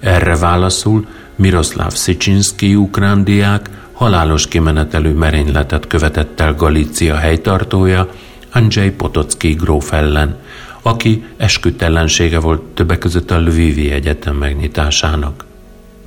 Erre 0.00 0.36
válaszul 0.36 1.06
Miroslav 1.36 1.90
Szicsinszki 1.90 2.74
ukrán 2.74 3.24
diák 3.24 3.70
halálos 3.92 4.48
kimenetelő 4.48 5.14
merényletet 5.14 5.86
követett 5.86 6.40
el 6.40 6.54
Galícia 6.54 7.16
helytartója, 7.16 8.08
Andrzej 8.52 8.90
Potocki 8.90 9.52
gróf 9.52 9.92
ellen, 9.92 10.36
aki 10.82 11.24
esküdt 11.36 11.82
ellensége 11.82 12.38
volt 12.38 12.62
többek 12.62 12.98
között 12.98 13.30
a 13.30 13.38
Lvivi 13.40 13.90
Egyetem 13.90 14.36
megnyitásának. 14.36 15.44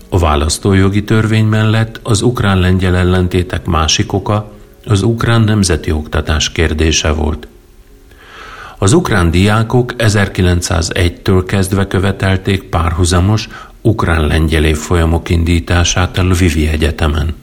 A 0.10 0.18
választójogi 0.18 1.04
törvény 1.04 1.46
mellett 1.46 2.00
az 2.04 2.22
ukrán-lengyel 2.22 2.96
ellentétek 2.96 3.66
másik 3.66 4.14
oka 4.14 4.52
az 4.86 5.02
ukrán 5.02 5.42
nemzeti 5.42 5.92
oktatás 5.92 6.52
kérdése 6.52 7.12
volt. 7.12 7.48
Az 8.78 8.94
ukrán 8.94 9.32
diákok 9.32 9.94
1901-től 9.98 11.44
kezdve 11.48 11.88
követelték 11.88 12.64
párhuzamos 12.64 13.50
ukrán-lengyel 13.86 14.64
évfolyamok 14.64 15.30
indítását 15.30 16.18
a 16.18 16.24
Lvivi 16.24 16.68
Egyetemen. 16.68 17.36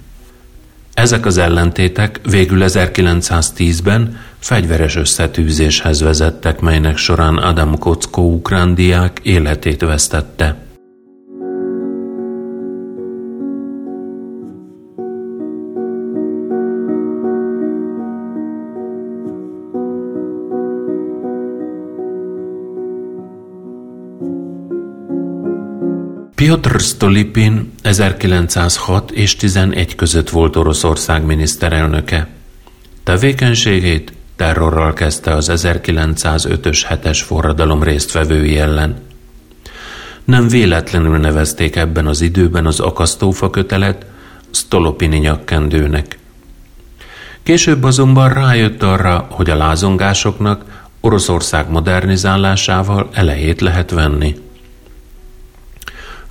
Ezek 0.95 1.27
az 1.27 1.39
ellentétek 1.39 2.21
végül 2.31 2.59
1910-ben 2.63 4.19
fegyveres 4.39 4.97
összetűzéshez 4.97 6.01
vezettek, 6.01 6.61
melynek 6.61 6.97
során 6.97 7.37
Adam 7.37 7.79
Kocko 7.79 8.23
ukrán 8.23 8.75
diák 8.75 9.21
életét 9.23 9.81
vesztette. 9.81 10.57
Piotr 26.43 26.81
Stolipin 26.81 27.73
1906 27.83 29.11
és 29.11 29.37
11 29.37 29.95
között 29.95 30.31
volt 30.31 30.57
Oroszország 30.57 31.25
miniszterelnöke. 31.25 32.29
Tevékenységét 33.05 34.13
terrorral 34.37 34.93
kezdte 34.93 35.35
az 35.35 35.51
1905-ös 35.55 36.83
hetes 36.87 37.23
forradalom 37.23 37.83
résztvevői 37.83 38.59
ellen. 38.59 38.97
Nem 40.25 40.49
véletlenül 40.49 41.19
nevezték 41.19 41.77
ebben 41.77 42.07
az 42.07 42.21
időben 42.21 42.67
az 42.67 42.81
akasztófa 42.81 43.51
kötelet 43.51 44.07
Stolopini 44.51 45.19
nyakkendőnek. 45.19 46.19
Később 47.43 47.83
azonban 47.83 48.33
rájött 48.33 48.83
arra, 48.83 49.27
hogy 49.31 49.51
a 49.51 49.57
lázongásoknak 49.57 50.85
Oroszország 51.01 51.71
modernizálásával 51.71 53.09
elejét 53.13 53.61
lehet 53.61 53.91
venni. 53.91 54.51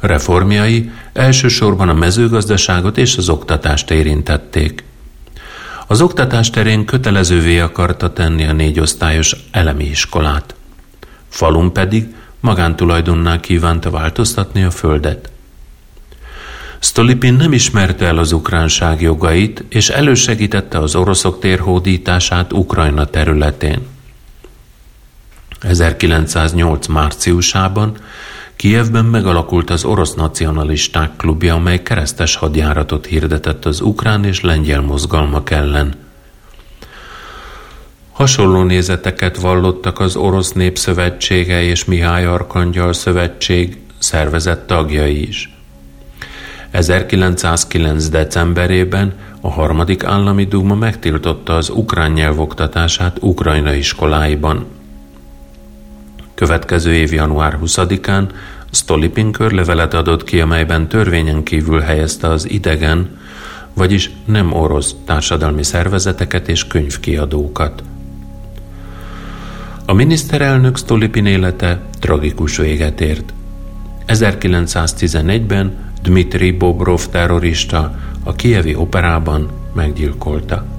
Reformjai 0.02 0.92
elsősorban 1.14 1.90
a 1.90 1.94
mezőgazdaságot 1.94 2.98
és 2.98 3.18
az 3.18 3.30
oktatást 3.30 3.92
érintették. 3.92 4.84
Az 5.88 6.02
oktatás 6.02 6.50
terén 6.50 6.86
kötelezővé 6.86 7.60
akarta 7.60 8.14
tenni 8.14 8.46
a 8.46 8.54
négyosztályos 8.54 9.36
elemi 9.52 9.84
iskolát. 9.84 10.56
Falun 11.30 11.74
pedig 11.74 12.06
magántulajdonnál 12.40 13.40
kívánta 13.40 13.90
változtatni 13.90 14.64
a 14.64 14.72
földet. 14.72 15.32
Stolipin 16.80 17.34
nem 17.34 17.54
ismerte 17.54 18.06
el 18.06 18.18
az 18.18 18.32
ukránság 18.32 19.02
jogait, 19.02 19.64
és 19.70 19.90
elősegítette 19.90 20.80
az 20.80 20.96
oroszok 20.96 21.40
térhódítását 21.40 22.54
Ukrajna 22.54 23.06
területén. 23.06 23.80
1908. 25.60 26.88
márciusában 26.88 27.98
Kijevben 28.62 29.06
megalakult 29.06 29.70
az 29.70 29.84
orosz 29.84 30.14
nacionalisták 30.14 31.16
klubja, 31.16 31.54
amely 31.54 31.84
keresztes 31.84 32.36
hadjáratot 32.36 33.06
hirdetett 33.06 33.66
az 33.66 33.82
ukrán 33.82 34.24
és 34.24 34.42
lengyel 34.42 34.82
mozgalmak 34.82 35.52
ellen. 35.52 35.94
Hasonló 38.12 38.64
nézeteket 38.64 39.38
vallottak 39.38 40.00
az 40.00 40.16
Orosz 40.16 40.52
Népszövetsége 40.52 41.62
és 41.62 41.86
Mihály 41.86 42.26
Arkangyal 42.26 42.94
Szövetség 42.94 43.78
szervezett 43.98 44.68
tagjai 44.68 45.28
is. 45.28 45.54
1909. 46.72 48.10
decemberében 48.10 49.14
a 49.42 49.50
harmadik 49.50 50.04
állami 50.04 50.46
dúma 50.46 50.76
megtiltotta 50.76 51.56
az 51.56 51.70
ukrán 51.70 52.12
nyelv 52.12 52.40
oktatását 52.40 53.18
Ukrajna 53.22 53.74
iskoláiban. 53.74 54.66
Következő 56.42 56.94
év 56.94 57.14
január 57.14 57.58
20-án 57.64 58.30
Stolipin 58.72 59.32
körlevelet 59.32 59.94
adott 59.94 60.24
ki, 60.24 60.40
amelyben 60.40 60.88
törvényen 60.88 61.44
kívül 61.44 61.80
helyezte 61.80 62.28
az 62.28 62.50
idegen, 62.50 63.18
vagyis 63.74 64.12
nem 64.26 64.54
orosz 64.54 64.96
társadalmi 65.06 65.64
szervezeteket 65.64 66.48
és 66.48 66.68
könyvkiadókat. 66.68 67.84
A 69.86 69.94
miniszterelnök 69.94 70.78
Stolipin 70.78 71.26
élete 71.26 71.82
tragikus 72.00 72.58
véget 72.58 73.02
ért. 73.02 73.34
1911-ben 74.08 75.78
Dmitri 76.02 76.52
Bobrov 76.52 77.06
terrorista 77.12 78.00
a 78.24 78.34
kievi 78.34 78.76
operában 78.76 79.50
meggyilkolta. 79.74 80.71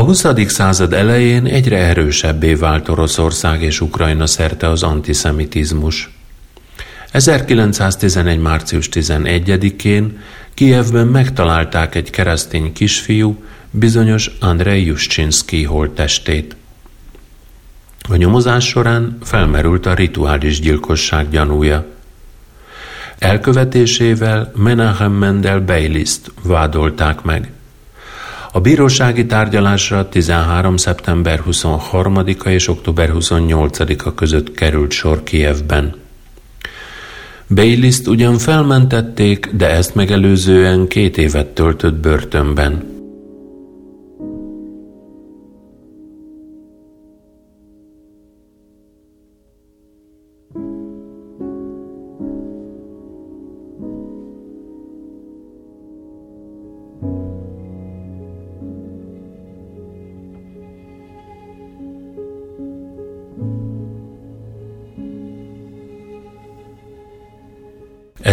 A 0.00 0.02
20. 0.02 0.26
század 0.46 0.92
elején 0.92 1.46
egyre 1.46 1.76
erősebbé 1.76 2.54
vált 2.54 2.88
Oroszország 2.88 3.62
és 3.62 3.80
Ukrajna 3.80 4.26
szerte 4.26 4.68
az 4.68 4.82
antiszemitizmus. 4.82 6.10
1911. 7.10 8.38
március 8.38 8.88
11-én 8.92 10.18
Kijevben 10.54 11.06
megtalálták 11.06 11.94
egy 11.94 12.10
keresztény 12.10 12.72
kisfiú, 12.72 13.42
bizonyos 13.70 14.30
Andrei 14.38 14.84
Juszczynszki 14.84 15.64
holttestét. 15.64 16.56
A 18.08 18.16
nyomozás 18.16 18.66
során 18.66 19.18
felmerült 19.22 19.86
a 19.86 19.94
rituális 19.94 20.60
gyilkosság 20.60 21.30
gyanúja. 21.30 21.86
Elkövetésével 23.18 24.52
Menahem 24.56 25.12
Mendel 25.12 25.60
Beiliszt 25.60 26.32
vádolták 26.42 27.22
meg– 27.22 27.50
a 28.52 28.60
bírósági 28.60 29.26
tárgyalásra 29.26 30.08
13. 30.08 30.76
szeptember 30.76 31.42
23-a 31.50 32.48
és 32.48 32.68
október 32.68 33.10
28-a 33.14 34.14
között 34.14 34.54
került 34.54 34.90
sor 34.90 35.22
Kievben. 35.22 35.94
Bayliszt 37.54 38.06
ugyan 38.06 38.38
felmentették, 38.38 39.46
de 39.52 39.70
ezt 39.70 39.94
megelőzően 39.94 40.86
két 40.86 41.18
évet 41.18 41.46
töltött 41.46 41.94
börtönben. 41.94 42.89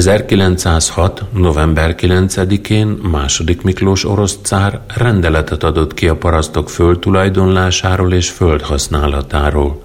1906. 0.07 1.23
november 1.33 1.95
9-én 1.97 2.87
második 2.87 3.61
Miklós 3.61 4.05
orosz 4.05 4.37
cár 4.41 4.79
rendeletet 4.95 5.63
adott 5.63 5.93
ki 5.93 6.07
a 6.07 6.15
parasztok 6.15 6.69
földtulajdonlásáról 6.69 8.13
és 8.13 8.29
földhasználatáról. 8.29 9.83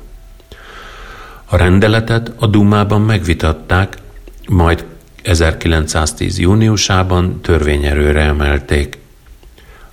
A 1.45 1.57
rendeletet 1.57 2.33
a 2.39 2.47
Dumában 2.47 3.01
megvitatták, 3.01 3.97
majd 4.49 4.85
1910. 5.23 6.39
júniusában 6.39 7.41
törvényerőre 7.41 8.21
emelték. 8.21 8.99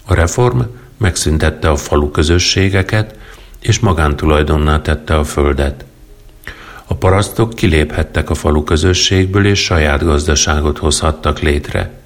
A 0.05 0.13
reform 0.13 0.59
megszüntette 0.97 1.69
a 1.69 1.75
falu 1.75 2.11
közösségeket, 2.11 3.17
és 3.59 3.79
magántulajdonná 3.79 4.81
tette 4.81 5.17
a 5.17 5.23
földet. 5.23 5.85
A 6.91 6.95
parasztok 6.95 7.53
kiléphettek 7.53 8.29
a 8.29 8.33
falu 8.33 8.63
közösségből, 8.63 9.45
és 9.45 9.63
saját 9.63 10.03
gazdaságot 10.03 10.77
hozhattak 10.77 11.39
létre. 11.39 11.99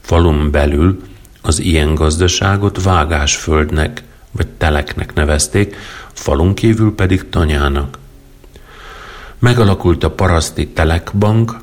Falun 0.00 0.50
belül 0.50 1.02
az 1.42 1.58
ilyen 1.58 1.94
gazdaságot 1.94 2.82
vágásföldnek 2.82 4.02
vagy 4.30 4.46
teleknek 4.46 5.14
nevezték, 5.14 5.76
falun 6.12 6.54
kívül 6.54 6.94
pedig 6.94 7.28
tanyának. 7.28 7.98
Megalakult 9.38 10.04
a 10.04 10.10
paraszti 10.10 10.68
telekbank, 10.68 11.56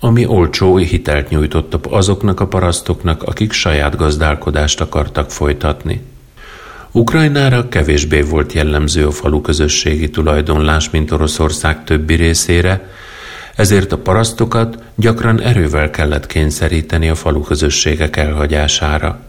ami 0.00 0.26
olcsó 0.26 0.76
hitelt 0.76 1.28
nyújtott 1.28 1.86
azoknak 1.86 2.40
a 2.40 2.46
parasztoknak, 2.46 3.22
akik 3.22 3.52
saját 3.52 3.96
gazdálkodást 3.96 4.80
akartak 4.80 5.30
folytatni. 5.30 6.02
Ukrajnára 6.92 7.68
kevésbé 7.68 8.20
volt 8.20 8.52
jellemző 8.52 9.06
a 9.06 9.10
falu 9.10 9.40
közösségi 9.40 10.10
tulajdonlás, 10.10 10.90
mint 10.90 11.10
Oroszország 11.10 11.84
többi 11.84 12.14
részére, 12.14 12.90
ezért 13.54 13.92
a 13.92 13.98
parasztokat 13.98 14.82
gyakran 14.94 15.40
erővel 15.40 15.90
kellett 15.90 16.26
kényszeríteni 16.26 17.08
a 17.08 17.14
falu 17.14 17.40
közösségek 17.40 18.16
elhagyására. 18.16 19.20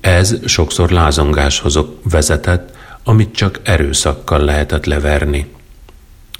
Ez 0.00 0.34
sokszor 0.44 0.90
lázongáshoz 0.90 1.78
vezetett, 2.02 2.76
amit 3.04 3.34
csak 3.34 3.60
erőszakkal 3.62 4.44
lehetett 4.44 4.84
leverni. 4.84 5.46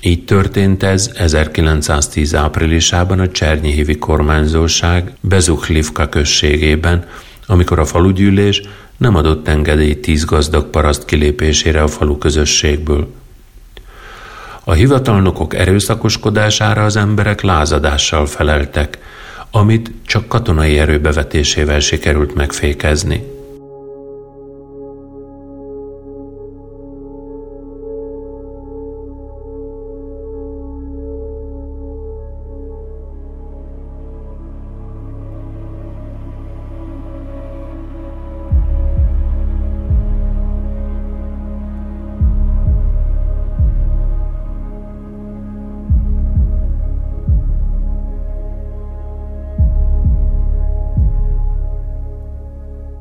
Így 0.02 0.24
történt 0.24 0.82
ez 0.82 1.10
1910 1.14 2.34
áprilisában 2.34 3.20
a 3.20 3.30
Csernyihivi 3.30 3.98
kormányzóság 3.98 5.12
Bezuhlivka 5.20 6.08
községében, 6.08 7.04
amikor 7.46 7.78
a 7.78 7.84
falugyűlés 7.84 8.62
nem 9.00 9.14
adott 9.14 9.48
engedélyt 9.48 9.98
tíz 9.98 10.24
gazdag 10.24 10.66
paraszt 10.66 11.04
kilépésére 11.04 11.82
a 11.82 11.88
falu 11.88 12.18
közösségből. 12.18 13.12
A 14.64 14.72
hivatalnokok 14.72 15.54
erőszakoskodására 15.54 16.84
az 16.84 16.96
emberek 16.96 17.40
lázadással 17.40 18.26
feleltek, 18.26 18.98
amit 19.50 19.90
csak 20.06 20.28
katonai 20.28 20.78
erőbevetésével 20.78 21.80
sikerült 21.80 22.34
megfékezni. 22.34 23.39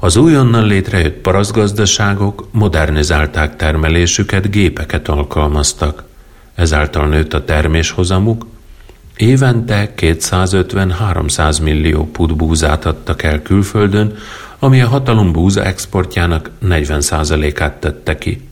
Az 0.10 0.18
újonnan 0.18 0.66
létrejött 0.66 1.18
paraszgazdaságok 1.22 2.48
modernizálták 2.52 3.56
termelésüket, 3.56 4.52
gépeket 4.52 5.08
alkalmaztak. 5.08 6.04
Ezáltal 6.56 7.08
nőtt 7.08 7.34
a 7.34 7.44
terméshozamuk, 7.44 8.46
évente 9.16 9.94
250-300 9.98 11.62
millió 11.62 12.06
put 12.12 12.36
búzát 12.36 12.86
adtak 12.86 13.24
el 13.24 13.42
külföldön, 13.42 14.16
ami 14.60 14.82
a 14.82 14.88
hatalom 14.88 15.32
búza 15.32 15.64
exportjának 15.64 16.50
40%-át 16.66 17.74
tette 17.74 18.18
ki. 18.18 18.48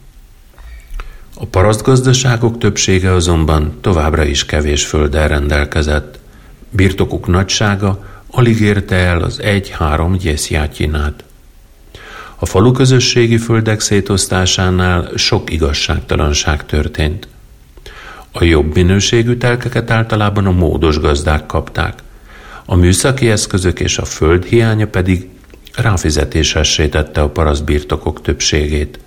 A 1.36 1.46
parasztgazdaságok 1.46 2.58
többsége 2.58 3.12
azonban 3.12 3.78
továbbra 3.82 4.24
is 4.24 4.46
kevés 4.46 4.86
földdel 4.86 5.28
rendelkezett. 5.28 6.20
Birtokuk 6.70 7.28
nagysága 7.28 8.06
alig 8.32 8.62
érte 8.62 8.96
el 8.96 9.22
az 9.22 9.42
egy-három 9.42 10.18
gyészjátyinát. 10.18 11.26
Falu 12.48 12.72
közösségi 12.72 13.38
földek 13.38 13.80
szétosztásánál 13.80 15.10
sok 15.16 15.52
igazságtalanság 15.52 16.66
történt. 16.66 17.28
A 18.32 18.44
jobb 18.44 18.74
minőségű 18.74 19.36
telkeket 19.36 19.92
általában 19.92 20.46
a 20.46 20.52
módos 20.52 21.00
gazdák 21.00 21.46
kapták, 21.46 21.94
a 22.66 22.76
műszaki 22.76 23.30
eszközök 23.30 23.80
és 23.80 23.98
a 23.98 24.06
föld 24.06 24.44
hiánya 24.44 24.88
pedig 24.88 25.28
ráfizetésessé 25.76 26.88
tette 26.88 27.22
a 27.22 27.30
parasztbirtokok 27.30 28.22
többségét. 28.22 29.00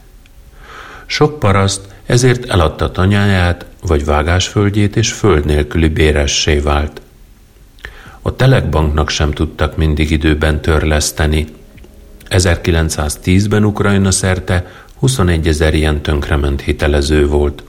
Sok 1.07 1.39
paraszt 1.39 1.81
ezért 2.07 2.51
eladta 2.51 2.91
tanyáját 2.91 3.67
vagy 3.83 4.05
vágásföldjét 4.05 4.97
és 4.97 5.13
föld 5.13 5.45
nélküli 5.45 5.89
béressé 5.89 6.59
vált. 6.59 7.01
A 8.23 8.37
telekbanknak 8.37 9.11
sem 9.11 9.31
tudtak 9.31 9.77
mindig 9.77 10.11
időben 10.11 10.61
törleszteni– 10.61 11.47
1910-ben 12.31 13.65
Ukrajna 13.65 14.11
szerte 14.11 14.67
21 14.99 15.49
ezer 15.49 15.75
ilyen 15.75 16.01
tönkrement 16.03 16.61
hitelező 16.61 17.27
volt. 17.27 17.63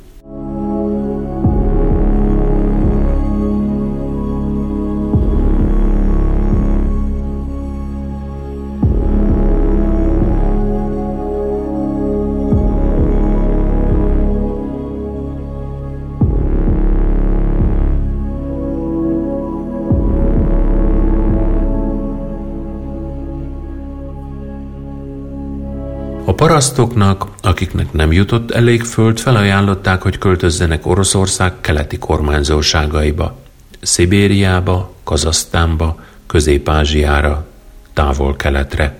Parasztoknak, 26.41 27.27
akiknek 27.41 27.93
nem 27.93 28.11
jutott 28.11 28.51
elég 28.51 28.83
föld, 28.83 29.19
felajánlották, 29.19 30.01
hogy 30.01 30.17
költözzenek 30.17 30.85
Oroszország 30.85 31.53
keleti 31.61 31.97
kormányzóságaiba, 31.97 33.37
Szibériába, 33.81 34.93
Kazasztánba, 35.03 35.99
Közép-Ázsiára, 36.27 37.45
távol-keletre. 37.93 38.97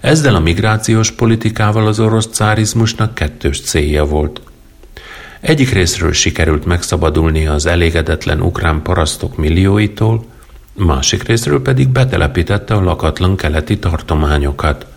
Ezzel 0.00 0.34
a 0.34 0.40
migrációs 0.40 1.10
politikával 1.10 1.86
az 1.86 2.00
orosz 2.00 2.28
cárizmusnak 2.32 3.14
kettős 3.14 3.60
célja 3.60 4.04
volt. 4.04 4.40
Egyik 5.40 5.72
részről 5.72 6.12
sikerült 6.12 6.64
megszabadulnia 6.64 7.52
az 7.52 7.66
elégedetlen 7.66 8.40
ukrán 8.40 8.82
parasztok 8.82 9.36
millióitól, 9.36 10.24
másik 10.72 11.22
részről 11.22 11.62
pedig 11.62 11.88
betelepítette 11.88 12.74
a 12.74 12.82
lakatlan 12.82 13.36
keleti 13.36 13.78
tartományokat– 13.78 14.86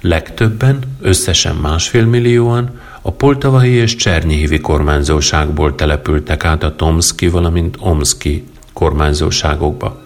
Legtöbben, 0.00 0.78
összesen 1.00 1.56
másfél 1.56 2.04
millióan 2.04 2.80
a 3.02 3.10
poltavai 3.12 3.70
és 3.70 3.94
Csernyihivi 3.94 4.60
kormányzóságból 4.60 5.74
települtek 5.74 6.44
át 6.44 6.62
a 6.62 6.76
Tomszki, 6.76 7.28
valamint 7.28 7.76
Omszki 7.80 8.44
kormányzóságokba. 8.72 10.00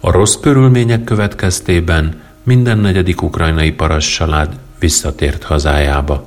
A 0.00 0.10
rossz 0.10 0.34
körülmények 0.40 1.04
következtében 1.04 2.20
minden 2.42 2.78
negyedik 2.78 3.22
ukrajnai 3.22 3.72
paras 3.72 4.14
család 4.14 4.58
visszatért 4.78 5.42
hazájába. 5.42 6.26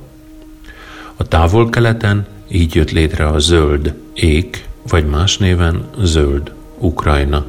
A 1.16 1.28
távol-keleten 1.28 2.26
így 2.48 2.74
jött 2.74 2.90
létre 2.90 3.26
a 3.26 3.38
zöld 3.38 3.94
ék, 4.14 4.64
vagy 4.88 5.06
más 5.06 5.38
néven 5.38 5.88
zöld 6.02 6.52
Ukrajna. 6.78 7.44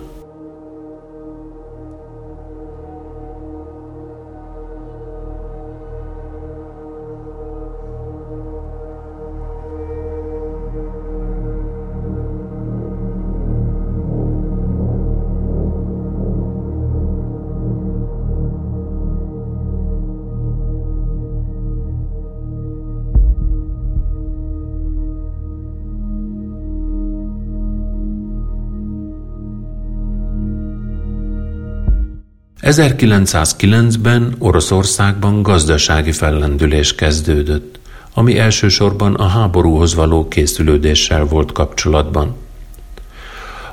1909-ben 32.62 34.36
Oroszországban 34.38 35.42
gazdasági 35.42 36.12
fellendülés 36.12 36.96
kezdődött, 36.96 37.80
ami 38.14 38.38
elsősorban 38.38 39.14
a 39.14 39.28
háborúhoz 39.28 39.96
való 39.96 40.28
készülődéssel 40.28 41.26
volt 41.26 41.52
kapcsolatban. 41.52 42.36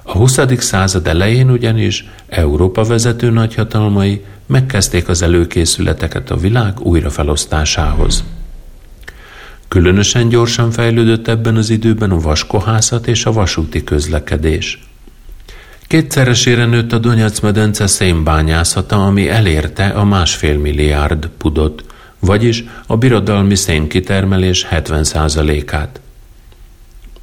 A 0.03 0.13
20. 0.13 0.39
század 0.59 1.07
elején 1.07 1.51
ugyanis 1.51 2.09
Európa 2.29 2.85
vezető 2.85 3.31
nagyhatalmai 3.31 4.25
megkezdték 4.47 5.09
az 5.09 5.23
előkészületeket 5.23 6.31
a 6.31 6.37
világ 6.37 6.81
újrafelosztásához. 6.81 8.25
Különösen 9.69 10.29
gyorsan 10.29 10.71
fejlődött 10.71 11.29
ebben 11.29 11.57
az 11.57 11.71
időben 11.71 12.11
a 12.11 12.21
vaskohászat 12.21 13.07
és 13.07 13.27
a 13.27 13.33
vasúti 13.33 13.85
közlekedés– 13.85 14.79
Kétszeresére 15.89 16.67
nőtt 16.67 16.93
a 16.93 16.99
Donyac 16.99 17.41
medence 17.41 17.87
szénbányászata, 17.87 19.07
ami 19.07 19.29
elérte 19.29 19.87
a 19.87 20.05
másfél 20.05 20.59
milliárd 20.59 21.29
pudot, 21.39 21.85
vagyis 22.19 22.65
a 22.87 22.97
birodalmi 22.97 23.55
szénkitermelés 23.55 24.67
70%-át. 24.71 26.01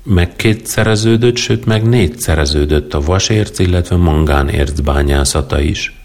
meg 0.04 0.36
kétszereződött, 0.36 1.36
sőt 1.36 1.66
meg 1.66 1.84
négyszereződött 1.90 2.94
a 2.94 3.02
vasérc, 3.02 3.60
illetve 3.60 3.96
mangánérc 3.96 4.80
bányászata 4.80 5.60
is. 5.60 6.00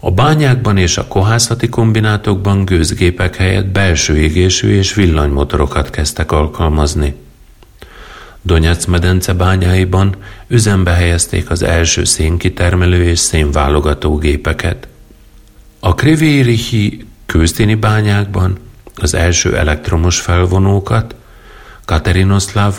A 0.00 0.10
bányákban 0.10 0.76
és 0.76 0.98
a 0.98 1.06
kohászati 1.06 1.68
kombinátokban 1.68 2.64
gőzgépek 2.64 3.36
helyett 3.36 3.66
belső 3.66 4.16
égésű 4.16 4.76
és 4.76 4.94
villanymotorokat 4.94 5.90
kezdtek 5.90 6.32
alkalmazni. 6.32 7.14
Donyac 8.42 8.84
medence 8.84 9.32
bányáiban 9.32 10.16
üzembe 10.48 10.90
helyezték 10.90 11.50
az 11.50 11.62
első 11.62 12.04
szénkitermelő 12.04 13.04
és 13.04 13.18
szénválogató 13.18 14.16
gépeket. 14.16 14.88
A 15.80 15.94
Krivérihi 15.94 17.06
kőszténi 17.26 17.74
bányákban 17.74 18.58
az 18.96 19.14
első 19.14 19.56
elektromos 19.56 20.20
felvonókat, 20.20 21.14
Katerinoszláv 21.84 22.78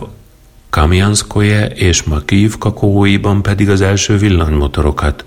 Kamianskoje 0.70 1.68
és 1.68 2.04
Makív 2.04 2.58
kakóiban 2.58 3.42
pedig 3.42 3.70
az 3.70 3.82
első 3.82 4.18
villanymotorokat. 4.18 5.26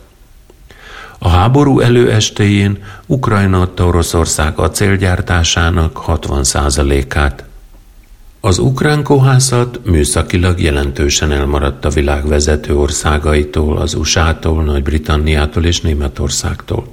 A 1.18 1.28
háború 1.28 1.80
előestéjén 1.80 2.84
Ukrajna 3.06 3.60
adta 3.60 3.86
Oroszország 3.86 4.58
acélgyártásának 4.58 6.02
60%-át. 6.06 7.44
Az 8.46 8.58
ukrán 8.58 9.02
kohászat 9.02 9.80
műszakilag 9.84 10.60
jelentősen 10.60 11.32
elmaradt 11.32 11.84
a 11.84 11.88
világ 11.88 12.26
vezető 12.26 12.76
országaitól, 12.76 13.76
az 13.76 13.94
USA-tól, 13.94 14.64
Nagy-Britanniától 14.64 15.64
és 15.64 15.80
Németországtól. 15.80 16.86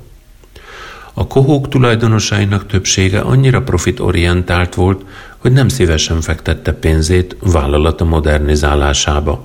A 1.13 1.27
kohók 1.27 1.67
tulajdonosainak 1.69 2.67
többsége 2.67 3.19
annyira 3.19 3.61
profitorientált 3.61 4.75
volt, 4.75 5.01
hogy 5.37 5.51
nem 5.51 5.67
szívesen 5.67 6.21
fektette 6.21 6.73
pénzét 6.73 7.35
vállalata 7.39 8.05
modernizálásába. 8.05 9.43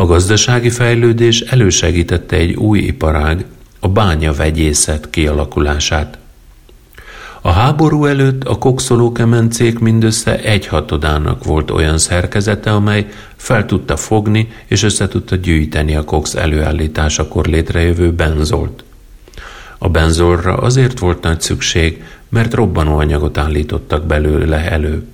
A 0.00 0.06
gazdasági 0.06 0.70
fejlődés 0.70 1.40
elősegítette 1.40 2.36
egy 2.36 2.54
új 2.54 2.78
iparág, 2.78 3.44
a 3.80 3.88
bánya 3.88 4.32
vegyészet 4.32 5.10
kialakulását. 5.10 6.18
A 7.40 7.50
háború 7.50 8.04
előtt 8.04 8.44
a 8.44 8.58
kokszolókemencék 8.58 9.78
mindössze 9.78 10.38
egy 10.38 10.66
hatodának 10.66 11.44
volt 11.44 11.70
olyan 11.70 11.98
szerkezete, 11.98 12.70
amely 12.72 13.06
fel 13.36 13.66
tudta 13.66 13.96
fogni 13.96 14.48
és 14.66 14.82
össze 14.82 15.08
tudta 15.08 15.36
gyűjteni 15.36 15.96
a 15.96 16.04
koks 16.04 16.34
előállításakor 16.34 17.46
létrejövő 17.46 18.12
benzolt. 18.12 18.84
A 19.78 19.88
benzolra 19.88 20.56
azért 20.56 20.98
volt 20.98 21.22
nagy 21.22 21.40
szükség, 21.40 22.04
mert 22.28 22.54
robbanóanyagot 22.54 23.38
állítottak 23.38 24.06
belőle 24.06 24.70
elő. 24.70 25.04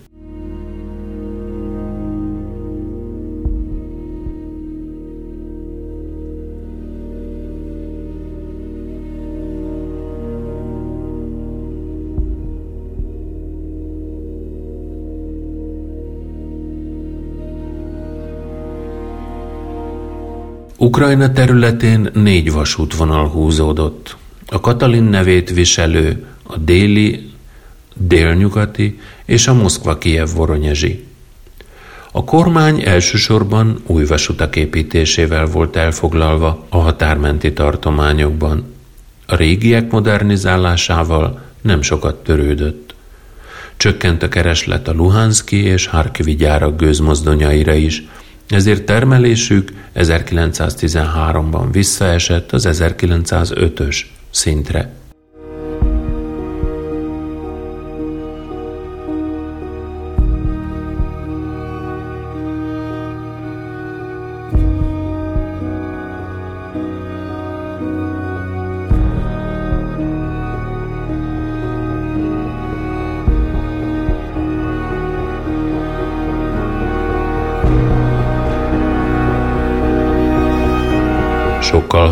Ukrajna 20.87 21.33
területén 21.33 22.11
négy 22.12 22.53
vasútvonal 22.53 23.29
húzódott. 23.29 24.16
A 24.46 24.61
Katalin 24.61 25.03
nevét 25.03 25.51
viselő 25.51 26.27
a 26.42 26.57
déli, 26.57 27.31
délnyugati 27.94 29.01
és 29.25 29.46
a 29.46 29.55
Moszkva-Kijev-Voronyezsi. 29.55 31.05
A 32.12 32.25
kormány 32.25 32.83
elsősorban 32.85 33.83
új 33.87 34.05
vasutak 34.05 34.57
építésével 34.57 35.46
volt 35.46 35.77
elfoglalva 35.77 36.66
a 36.68 36.79
határmenti 36.79 37.53
tartományokban. 37.53 38.75
A 39.27 39.37
régiek 39.37 39.90
modernizálásával 39.90 41.40
nem 41.61 41.83
sokat 41.83 42.22
törődött. 42.22 42.94
Csökkent 43.77 44.22
a 44.22 44.29
kereslet 44.29 44.88
a 44.88 44.92
Luhanszki 44.92 45.57
és 45.57 45.87
Harkivi 45.87 46.35
gyárak 46.35 46.77
gőzmozdonyaira 46.77 47.75
is, 47.75 48.03
ezért 48.48 48.82
termelésük 48.82 49.72
1913-ban 49.94 51.68
visszaesett 51.72 52.52
az 52.52 52.68
1905-ös 52.70 53.96
szintre. 54.30 54.90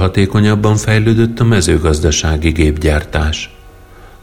Hatékonyabban 0.05 0.77
fejlődött 0.77 1.41
a 1.41 1.45
mezőgazdasági 1.45 2.51
gépgyártás. 2.51 3.57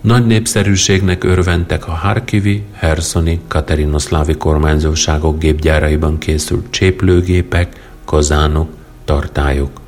Nagy 0.01 0.25
népszerűségnek 0.25 1.23
örventek 1.23 1.87
a 1.87 1.91
Harkivi, 1.91 2.63
Hersoni, 2.73 3.39
Katerinoszlávi 3.47 4.33
kormányzóságok 4.33 5.39
gépgyáraiban 5.39 6.17
készült 6.17 6.65
cséplőgépek, 6.69 7.91
kazánok, 8.05 8.69
tartályok. 9.05 9.81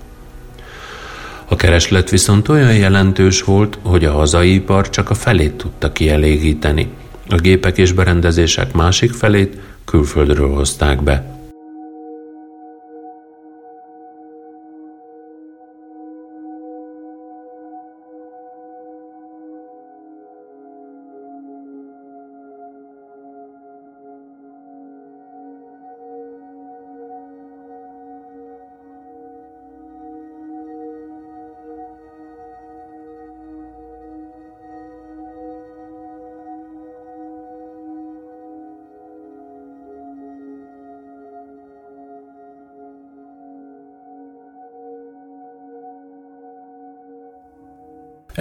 A 1.45 1.56
kereslet 1.56 2.10
viszont 2.10 2.49
olyan 2.49 2.75
jelentős 2.75 3.41
volt, 3.41 3.77
hogy 3.82 4.06
a 4.06 4.12
hazai 4.12 4.53
ipar 4.53 4.89
csak 4.89 5.10
a 5.10 5.13
felét 5.13 5.53
tudta 5.53 5.91
kielégíteni. 5.91 6.88
A 7.29 7.36
gépek 7.36 7.77
és 7.77 7.91
berendezések 7.91 8.73
másik 8.73 9.12
felét 9.12 9.58
külföldről 9.86 10.53
hozták 10.53 11.03
be. 11.03 11.42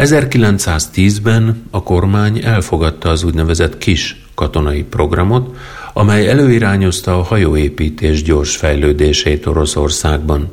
1910-ben 0.05 1.63
a 1.71 1.83
kormány 1.83 2.45
elfogadta 2.45 3.09
az 3.09 3.23
úgynevezett 3.23 3.79
kis 3.79 4.25
katonai 4.35 4.83
programot, 4.83 5.57
amely 5.93 6.29
előirányozta 6.29 7.19
a 7.19 7.23
hajóépítés 7.23 8.23
gyors 8.23 8.57
fejlődését 8.57 9.47
Oroszországban. 9.47 10.51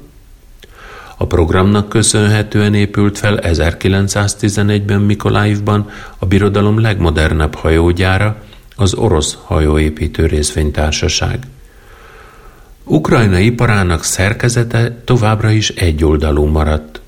A 1.17 1.25
programnak 1.25 1.89
köszönhetően 1.89 2.73
épült 2.73 3.17
fel 3.17 3.39
1911-ben 3.41 5.01
Mikoláivban 5.01 5.89
a 6.17 6.25
birodalom 6.25 6.79
legmodernebb 6.79 7.55
hajógyára, 7.55 8.41
az 8.75 8.93
orosz 8.93 9.37
hajóépítő 9.43 10.25
részvénytársaság. 10.25 11.39
Ukrajna 12.83 13.37
iparának 13.37 14.03
szerkezete 14.03 15.01
továbbra 15.05 15.49
is 15.49 15.69
egyoldalú 15.69 16.45
maradt. 16.45 16.98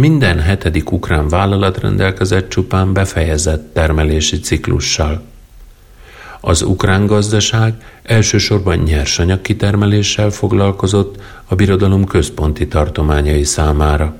Minden 0.00 0.40
hetedik 0.40 0.92
ukrán 0.92 1.28
vállalat 1.28 1.78
rendelkezett 1.78 2.48
csupán 2.48 2.92
befejezett 2.92 3.74
termelési 3.74 4.40
ciklussal. 4.40 5.22
Az 6.40 6.62
ukrán 6.62 7.06
gazdaság 7.06 7.74
elsősorban 8.02 8.78
nyersanyag 8.78 9.40
kitermeléssel 9.40 10.30
foglalkozott 10.30 11.22
a 11.44 11.54
birodalom 11.54 12.04
központi 12.04 12.68
tartományai 12.68 13.44
számára. 13.44 14.16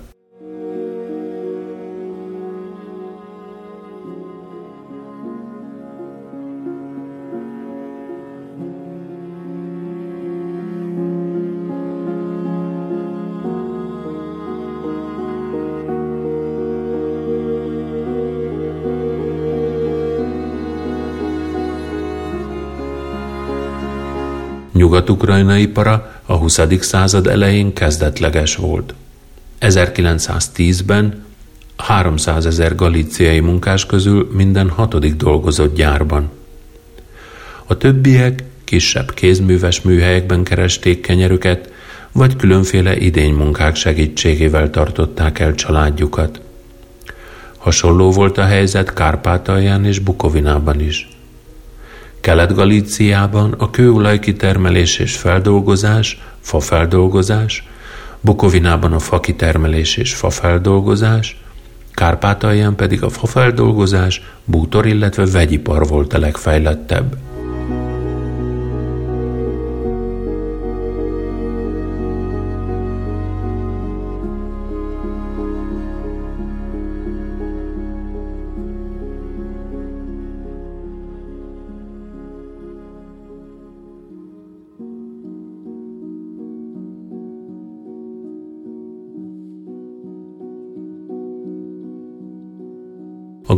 Nyugat-ukrajna 24.79 25.57
ipara 25.57 26.21
a 26.27 26.35
20. 26.35 26.61
század 26.81 27.27
elején 27.27 27.73
kezdetleges 27.73 28.57
volt. 28.57 28.95
1910-ben 29.61 31.25
300 31.77 32.47
ezer 32.47 32.75
galíciai 32.75 33.41
munkás 33.41 33.87
közül 33.87 34.29
minden 34.33 34.69
hatodik 34.69 35.15
dolgozott 35.15 35.75
gyárban. 35.75 36.31
A 37.67 37.77
többiek 37.77 38.45
kisebb 38.65 39.15
kézműves 39.15 39.83
műhelyekben 39.83 40.43
keresték 40.43 41.01
kenyerüket, 41.01 41.73
vagy 42.13 42.37
különféle 42.37 42.97
idénymunkák 42.97 43.77
segítségével 43.77 44.71
tartották 44.71 45.39
el 45.39 45.55
családjukat. 45.55 46.41
Hasonló 47.57 48.11
volt 48.11 48.39
a 48.39 48.45
helyzet 48.45 48.93
Kárpátalján 48.93 49.85
és 49.85 49.99
Bukovinában 49.99 50.81
is. 50.81 51.18
Kelet-Galíciában 52.29 53.55
a 53.59 53.71
kőolaj 53.71 54.19
kitermelés 54.19 54.99
és 54.99 55.17
feldolgozás, 55.17 56.21
fafeldolgozás, 56.41 57.69
Bukovinában 58.21 58.93
a 58.93 58.99
fakitermelés 58.99 59.97
és 59.97 60.15
fafeldolgozás, 60.15 61.37
Kárpátalján 61.91 62.75
pedig 62.75 63.03
a 63.03 63.09
fafeldolgozás, 63.09 64.23
bútor, 64.45 64.87
illetve 64.87 65.27
vegyipar 65.27 65.87
volt 65.87 66.13
a 66.13 66.19
legfejlettebb. 66.19 67.17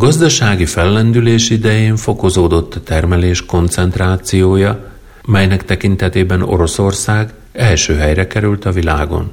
Gazdasági 0.01 0.67
fellendülés 0.67 1.51
idején 1.51 1.97
fokozódott 1.97 2.75
a 2.75 2.83
termelés 2.83 3.47
koncentrációja, 3.47 4.85
melynek 5.27 5.65
tekintetében 5.65 6.43
Oroszország 6.43 7.33
első 7.53 7.95
helyre 7.97 8.27
került 8.27 8.65
a 8.65 8.73
világon. 8.73 9.31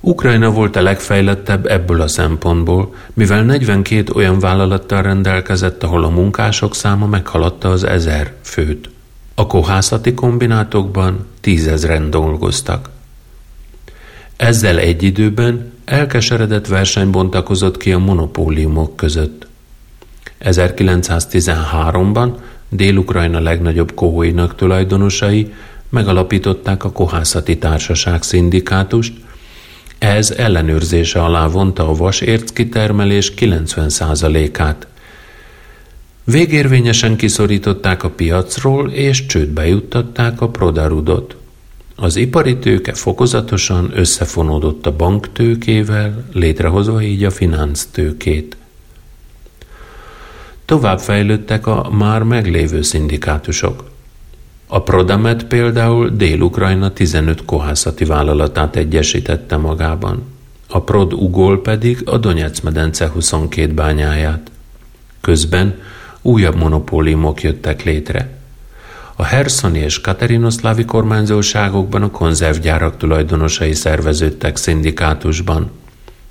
Ukrajna 0.00 0.50
volt 0.50 0.76
a 0.76 0.82
legfejlettebb 0.82 1.66
ebből 1.66 2.00
a 2.00 2.08
szempontból, 2.08 2.94
mivel 3.14 3.42
42 3.42 4.12
olyan 4.14 4.38
vállalattal 4.38 5.02
rendelkezett, 5.02 5.82
ahol 5.82 6.04
a 6.04 6.10
munkások 6.10 6.74
száma 6.74 7.06
meghaladta 7.06 7.68
az 7.70 7.84
ezer 7.84 8.32
főt. 8.42 8.90
A 9.34 9.46
kohászati 9.46 10.14
kombinátokban 10.14 11.26
tízezren 11.40 12.10
dolgoztak. 12.10 12.90
Ezzel 14.42 14.78
egy 14.78 15.02
időben 15.02 15.72
elkeseredett 15.84 16.66
verseny 16.66 17.10
bontakozott 17.10 17.76
ki 17.76 17.92
a 17.92 17.98
monopóliumok 17.98 18.96
között. 18.96 19.46
1913-ban 20.40 22.32
Dél-Ukrajna 22.68 23.40
legnagyobb 23.40 23.94
kohóinak 23.94 24.54
tulajdonosai 24.54 25.52
megalapították 25.88 26.84
a 26.84 26.92
Kohászati 26.92 27.58
Társaság 27.58 28.22
szindikátust, 28.22 29.12
ez 29.98 30.30
ellenőrzése 30.30 31.22
alá 31.22 31.46
vonta 31.46 31.88
a 31.88 31.94
vasérc 31.94 32.52
kitermelés 32.52 33.32
90%-át. 33.36 34.86
Végérvényesen 36.24 37.16
kiszorították 37.16 38.02
a 38.02 38.10
piacról 38.10 38.90
és 38.90 39.26
csődbe 39.26 39.66
juttatták 39.66 40.40
a 40.40 40.48
Prodarudot. 40.48 41.36
Az 41.96 42.16
ipari 42.16 42.58
tőke 42.58 42.94
fokozatosan 42.94 43.90
összefonódott 43.94 44.86
a 44.86 44.96
banktőkével, 44.96 46.24
létrehozva 46.32 47.02
így 47.02 47.24
a 47.24 47.30
finansztőkét. 47.30 48.56
Tovább 50.64 50.98
fejlődtek 50.98 51.66
a 51.66 51.90
már 51.90 52.22
meglévő 52.22 52.82
szindikátusok. 52.82 53.90
A 54.66 54.82
Prodamet 54.82 55.44
például 55.44 56.08
Dél-Ukrajna 56.08 56.92
15 56.92 57.44
kohászati 57.44 58.04
vállalatát 58.04 58.76
egyesítette 58.76 59.56
magában, 59.56 60.22
a 60.68 60.80
Prod 60.80 61.12
Ugol 61.12 61.62
pedig 61.62 62.02
a 62.04 62.18
Donetsz 62.18 62.60
medence 62.60 63.08
22 63.08 63.72
bányáját. 63.72 64.50
Közben 65.20 65.80
újabb 66.22 66.56
monopóliumok 66.56 67.42
jöttek 67.42 67.84
létre– 67.84 68.30
a 69.16 69.24
Herszoni 69.24 69.78
és 69.78 70.00
Katerinoszlávi 70.00 70.84
kormányzóságokban 70.84 72.02
a 72.02 72.10
konzervgyárak 72.10 72.96
tulajdonosai 72.96 73.74
szerveződtek 73.74 74.56
szindikátusban. 74.56 75.70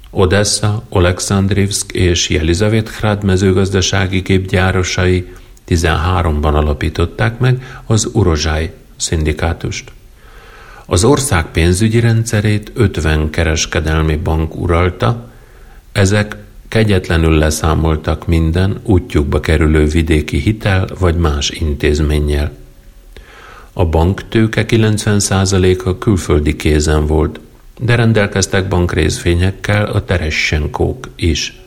Odessa, 0.10 0.84
Oleksandrivsk 0.90 1.92
és 1.92 2.30
Jelizavethrad 2.30 3.24
mezőgazdasági 3.24 4.20
gépgyárosai 4.20 5.34
13-ban 5.68 6.54
alapították 6.54 7.40
meg 7.40 7.82
az 7.86 8.10
Urozsáj 8.14 8.74
szindikátust. 8.96 9.92
Az 10.86 11.04
ország 11.04 11.46
pénzügyi 11.46 12.00
rendszerét 12.00 12.72
50 12.74 13.30
kereskedelmi 13.30 14.16
bank 14.16 14.56
uralta, 14.56 15.30
ezek 15.92 16.38
kegyetlenül 16.68 17.38
leszámoltak 17.38 18.28
minden 18.28 18.80
útjukba 18.84 19.40
kerülő 19.40 19.86
vidéki 19.86 20.38
hitel 20.38 20.88
vagy 21.00 21.16
más 21.16 21.50
intézménnyel. 21.50 22.52
A 23.74 23.86
banktőke 23.86 24.66
90%-a 24.68 25.98
külföldi 25.98 26.56
kézen 26.56 27.06
volt, 27.06 27.40
de 27.80 27.96
rendelkeztek 27.96 28.68
bankrészvényekkel 28.68 29.86
a 29.86 30.06
Teressenkók 30.06 31.10
is. 31.16 31.62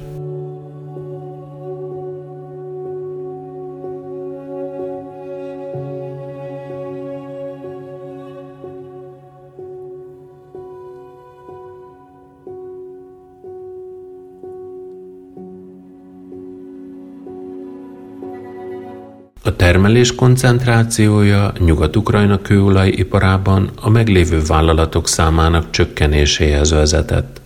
A 19.46 19.56
termelés 19.56 20.14
koncentrációja 20.14 21.52
Nyugat-Ukrajna 21.58 22.42
kőolajiparában 22.42 23.70
a 23.80 23.88
meglévő 23.88 24.42
vállalatok 24.46 25.08
számának 25.08 25.70
csökkenéséhez 25.70 26.70
vezetett. 26.70 27.40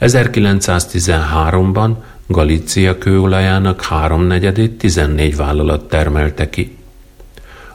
1913-ban 0.00 1.90
Galícia 2.26 2.98
kőolajának 2.98 3.82
háromnegyedét 3.82 4.78
14 4.78 5.36
vállalat 5.36 5.88
termelte 5.88 6.50
ki. 6.50 6.76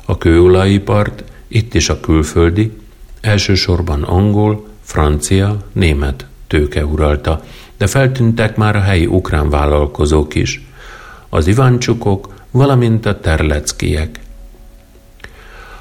A 0.06 0.18
kőolajipart 0.18 1.24
itt 1.48 1.74
is 1.74 1.90
a 1.90 2.00
külföldi, 2.00 2.78
elsősorban 3.22 4.04
angol, 4.04 4.68
francia, 4.82 5.58
német 5.72 6.26
tőke 6.48 6.86
uralta, 6.86 7.44
de 7.78 7.88
feltűntek 7.88 8.56
már 8.56 8.76
a 8.76 8.82
helyi 8.82 9.06
ukrán 9.06 9.50
vállalkozók 9.50 10.36
is. 10.36 10.66
Az 11.30 11.48
Iváncsukok, 11.48 12.40
valamint 12.52 13.06
a 13.06 13.20
terleckiek. 13.20 14.20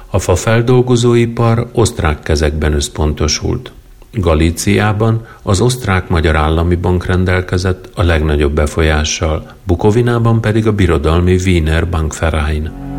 A 0.09 0.19
fafeldolgozóipar 0.19 1.69
osztrák 1.73 2.19
kezekben 2.19 2.73
összpontosult. 2.73 3.71
Galíciában 4.13 5.25
az 5.41 5.61
osztrák-magyar 5.61 6.35
állami 6.35 6.75
bank 6.75 7.05
rendelkezett 7.05 7.89
a 7.95 8.03
legnagyobb 8.03 8.53
befolyással, 8.53 9.53
Bukovinában 9.63 10.41
pedig 10.41 10.67
a 10.67 10.73
birodalmi 10.73 11.35
Wiener 11.35 11.89
Bankverein. 11.89 12.90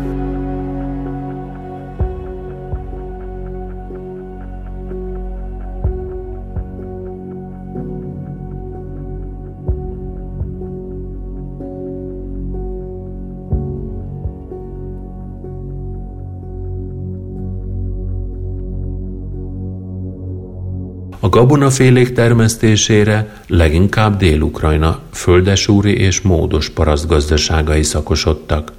Gabonafélék 21.33 22.13
termesztésére 22.13 23.41
leginkább 23.47 24.17
Dél-Ukrajna 24.17 24.99
földesúri 25.11 25.93
és 25.97 26.21
módos 26.21 26.69
paraszt 26.69 27.07
gazdaságai 27.07 27.83
szakosodtak. 27.83 28.71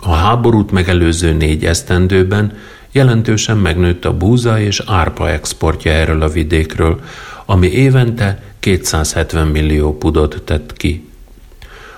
A 0.00 0.12
háborút 0.12 0.70
megelőző 0.70 1.32
négy 1.32 1.64
esztendőben 1.64 2.56
jelentősen 2.92 3.56
megnőtt 3.56 4.04
a 4.04 4.16
búza 4.16 4.60
és 4.60 4.82
árpa 4.86 5.30
exportja 5.30 5.92
erről 5.92 6.22
a 6.22 6.28
vidékről, 6.28 7.00
ami 7.44 7.66
évente 7.66 8.42
270 8.60 9.46
millió 9.46 9.98
pudot 9.98 10.42
tett 10.44 10.72
ki. 10.72 11.08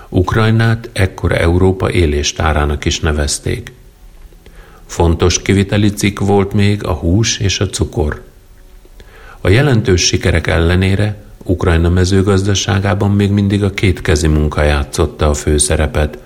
Ukrajnát 0.09 0.89
ekkor 0.93 1.31
Európa 1.31 1.91
éléstárának 1.91 2.85
is 2.85 2.99
nevezték. 2.99 3.71
Fontos 4.85 5.41
kiviteli 5.41 5.89
cikk 5.89 6.19
volt 6.19 6.53
még 6.53 6.85
a 6.85 6.93
hús 6.93 7.39
és 7.39 7.59
a 7.59 7.65
cukor. 7.69 8.26
A 9.47 9.49
jelentős 9.49 10.05
sikerek 10.05 10.47
ellenére 10.47 11.15
Ukrajna 11.43 11.89
mezőgazdaságában 11.89 13.11
még 13.11 13.31
mindig 13.31 13.63
a 13.63 13.69
kétkezi 13.69 14.27
munka 14.27 14.61
játszotta 14.61 15.29
a 15.29 15.33
főszerepet, 15.33 16.17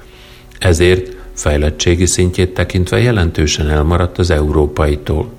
ezért 0.59 1.15
fejlettségi 1.33 2.05
szintjét 2.05 2.53
tekintve 2.53 2.99
jelentősen 2.99 3.69
elmaradt 3.69 4.17
az 4.17 4.29
európaitól. 4.29 5.31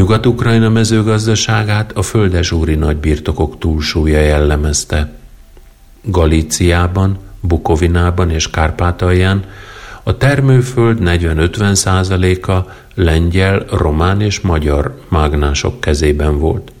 Nyugat-Ukrajna 0.00 0.68
mezőgazdaságát 0.68 1.92
a 1.92 2.02
földesúri 2.02 2.74
nagybirtokok 2.74 3.58
túlsúlya 3.58 4.20
jellemezte. 4.20 5.12
Galíciában, 6.02 7.18
Bukovinában 7.40 8.30
és 8.30 8.50
Kárpátalján 8.50 9.44
a 10.02 10.16
termőföld 10.16 10.98
40-50 11.00 11.74
százaléka 11.74 12.74
lengyel, 12.94 13.64
román 13.70 14.20
és 14.20 14.40
magyar 14.40 15.00
mágnások 15.08 15.80
kezében 15.80 16.38
volt. 16.38 16.72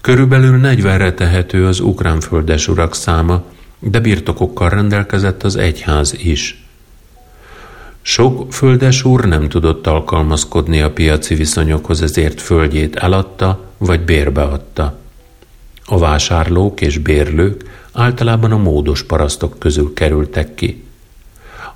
Körülbelül 0.00 0.60
40-re 0.62 1.12
tehető 1.12 1.66
az 1.66 1.80
ukrán 1.80 2.20
földesurak 2.20 2.94
száma, 2.94 3.42
de 3.78 4.00
birtokokkal 4.00 4.68
rendelkezett 4.68 5.42
az 5.42 5.56
egyház 5.56 6.14
is– 6.18 6.58
sok 8.06 8.52
földes 8.52 9.04
úr 9.04 9.24
nem 9.24 9.48
tudott 9.48 9.86
alkalmazkodni 9.86 10.80
a 10.80 10.92
piaci 10.92 11.34
viszonyokhoz, 11.34 12.02
ezért 12.02 12.40
földjét 12.40 12.96
eladta 12.96 13.64
vagy 13.78 14.00
bérbeadta. 14.00 14.98
A 15.84 15.98
vásárlók 15.98 16.80
és 16.80 16.98
bérlők 16.98 17.62
általában 17.92 18.52
a 18.52 18.56
módos 18.56 19.02
parasztok 19.02 19.58
közül 19.58 19.92
kerültek 19.94 20.54
ki. 20.54 20.84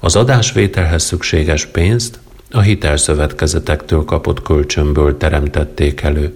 Az 0.00 0.16
adásvételhez 0.16 1.02
szükséges 1.02 1.66
pénzt 1.66 2.18
a 2.50 2.60
hitelszövetkezetektől 2.60 4.04
kapott 4.04 4.42
kölcsönből 4.42 5.16
teremtették 5.16 6.00
elő. 6.00 6.34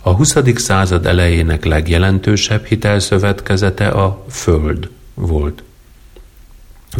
A 0.00 0.10
20. 0.10 0.36
század 0.54 1.06
elejének 1.06 1.64
legjelentősebb 1.64 2.64
hitelszövetkezete 2.64 3.88
a 3.88 4.24
Föld 4.30 4.88
volt. 5.14 5.62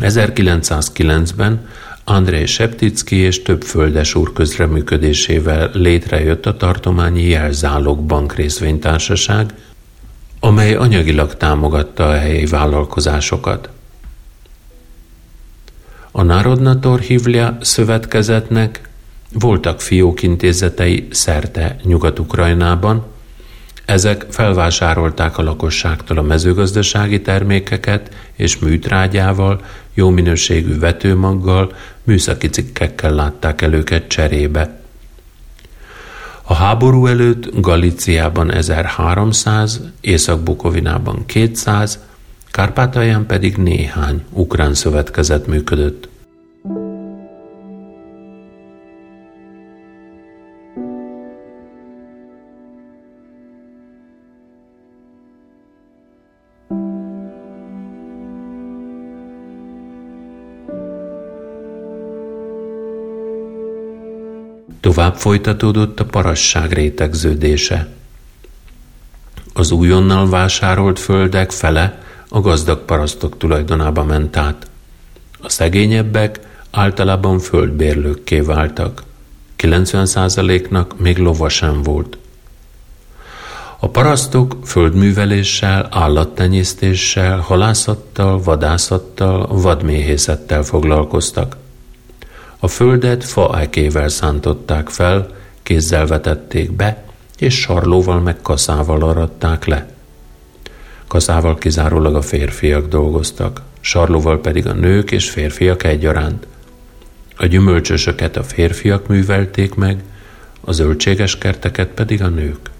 1909-ben 0.00 1.68
Andrei 2.04 2.46
Septicki 2.46 3.16
és 3.16 3.42
több 3.42 3.62
földes 3.62 4.14
úr 4.14 4.32
közreműködésével 4.32 5.70
létrejött 5.72 6.46
a 6.46 6.56
tartományi 6.56 7.22
jelzálog 7.22 8.00
bank 8.00 8.34
részvénytársaság, 8.34 9.54
amely 10.40 10.74
anyagilag 10.74 11.36
támogatta 11.36 12.08
a 12.08 12.16
helyi 12.16 12.46
vállalkozásokat. 12.46 13.68
A 16.10 16.22
Narodna 16.22 16.98
Hivlia 16.98 17.58
szövetkezetnek 17.60 18.88
voltak 19.32 19.80
fiókintézetei 19.80 21.08
szerte 21.10 21.76
Nyugat-Ukrajnában, 21.82 23.04
ezek 23.84 24.26
felvásárolták 24.30 25.38
a 25.38 25.42
lakosságtól 25.42 26.18
a 26.18 26.22
mezőgazdasági 26.22 27.22
termékeket 27.22 28.14
és 28.32 28.58
műtrágyával, 28.58 29.64
jó 29.94 30.10
minőségű 30.10 30.78
vetőmaggal, 30.78 31.72
műszaki 32.02 32.48
cikkekkel 32.48 33.14
látták 33.14 33.62
el 33.62 33.72
őket 33.72 34.08
cserébe. 34.08 34.78
A 36.42 36.54
háború 36.54 37.06
előtt 37.06 37.60
Galíciában 37.60 38.52
1300, 38.52 39.80
Észak-Bukovinában 40.00 41.26
200, 41.26 41.98
Kárpátalján 42.50 43.26
pedig 43.26 43.56
néhány 43.56 44.24
ukrán 44.30 44.74
szövetkezet 44.74 45.46
működött. 45.46 46.08
Tovább 64.84 65.16
folytatódott 65.16 66.00
a 66.00 66.04
parasság 66.04 66.72
rétegződése. 66.72 67.88
Az 69.52 69.70
újonnal 69.70 70.28
vásárolt 70.28 70.98
földek 70.98 71.50
fele 71.50 72.02
a 72.28 72.40
gazdag 72.40 72.78
parasztok 72.78 73.38
tulajdonába 73.38 74.04
ment 74.04 74.36
át. 74.36 74.70
A 75.40 75.48
szegényebbek 75.48 76.40
általában 76.70 77.38
földbérlőkké 77.38 78.40
váltak. 78.40 79.02
90%-nak 79.58 80.98
még 80.98 81.18
lova 81.18 81.48
sem 81.48 81.82
volt. 81.82 82.18
A 83.78 83.88
parasztok 83.88 84.56
földműveléssel, 84.64 85.88
állattenyésztéssel, 85.90 87.38
halászattal, 87.38 88.42
vadászattal, 88.42 89.46
vadméhészettel 89.46 90.62
foglalkoztak. 90.62 91.56
A 92.64 92.68
földet 92.68 93.24
faákével 93.24 94.08
szántották 94.08 94.88
fel, 94.88 95.28
kézzel 95.62 96.06
vetették 96.06 96.72
be, 96.72 97.04
és 97.38 97.60
sarlóval 97.60 98.20
meg 98.20 98.36
kaszával 98.42 99.02
aratták 99.02 99.64
le. 99.64 99.88
Kaszával 101.06 101.58
kizárólag 101.58 102.14
a 102.14 102.22
férfiak 102.22 102.88
dolgoztak, 102.88 103.62
sarlóval 103.80 104.40
pedig 104.40 104.66
a 104.66 104.72
nők 104.72 105.10
és 105.10 105.30
férfiak 105.30 105.84
egyaránt. 105.84 106.46
A 107.36 107.46
gyümölcsösöket 107.46 108.36
a 108.36 108.42
férfiak 108.42 109.06
művelték 109.06 109.74
meg, 109.74 110.02
a 110.60 110.72
zöldséges 110.72 111.38
kerteket 111.38 111.88
pedig 111.88 112.22
a 112.22 112.28
nők. 112.28 112.70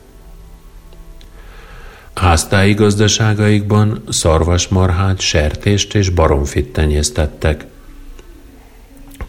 Háztáji 2.15 2.75
gazdaságaikban 2.75 4.03
szarvasmarhát, 4.09 5.21
sertést 5.21 5.95
és 5.95 6.09
baromfit 6.09 6.73
tenyésztettek– 6.73 7.65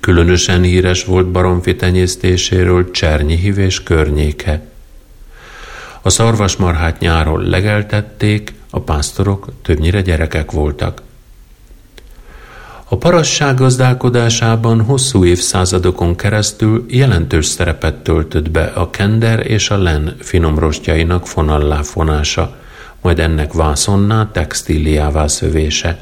Különösen 0.06 0.62
híres 0.62 1.04
volt 1.04 1.28
baromfi 1.28 1.76
tenyésztéséről 1.76 2.92
Csernyihiv 2.92 3.58
és 3.58 3.84
környéke. 3.84 4.62
A 6.02 6.10
szarvasmarhát 6.10 7.00
nyáron 7.00 7.50
legeltették, 7.50 8.54
a 8.70 8.80
pásztorok 8.80 9.48
többnyire 9.62 10.02
gyerekek 10.02 10.52
voltak. 10.52 11.02
A 12.84 12.98
parasság 12.98 13.56
gazdálkodásában 13.56 14.82
hosszú 14.82 15.26
évszázadokon 15.26 16.16
keresztül 16.16 16.86
jelentős 16.90 17.46
szerepet 17.46 17.96
töltött 17.96 18.52
be 18.52 18.64
a 18.64 18.90
kender 18.90 19.50
és 19.50 19.70
a 19.70 19.78
len 19.78 20.16
finomrostjainak 20.20 21.28
fonalláfonása, 21.28 22.56
majd 23.02 23.20
ennek 23.20 23.54
vászonná 23.54 24.30
textíliává 24.32 25.28
szövése. 25.28 26.00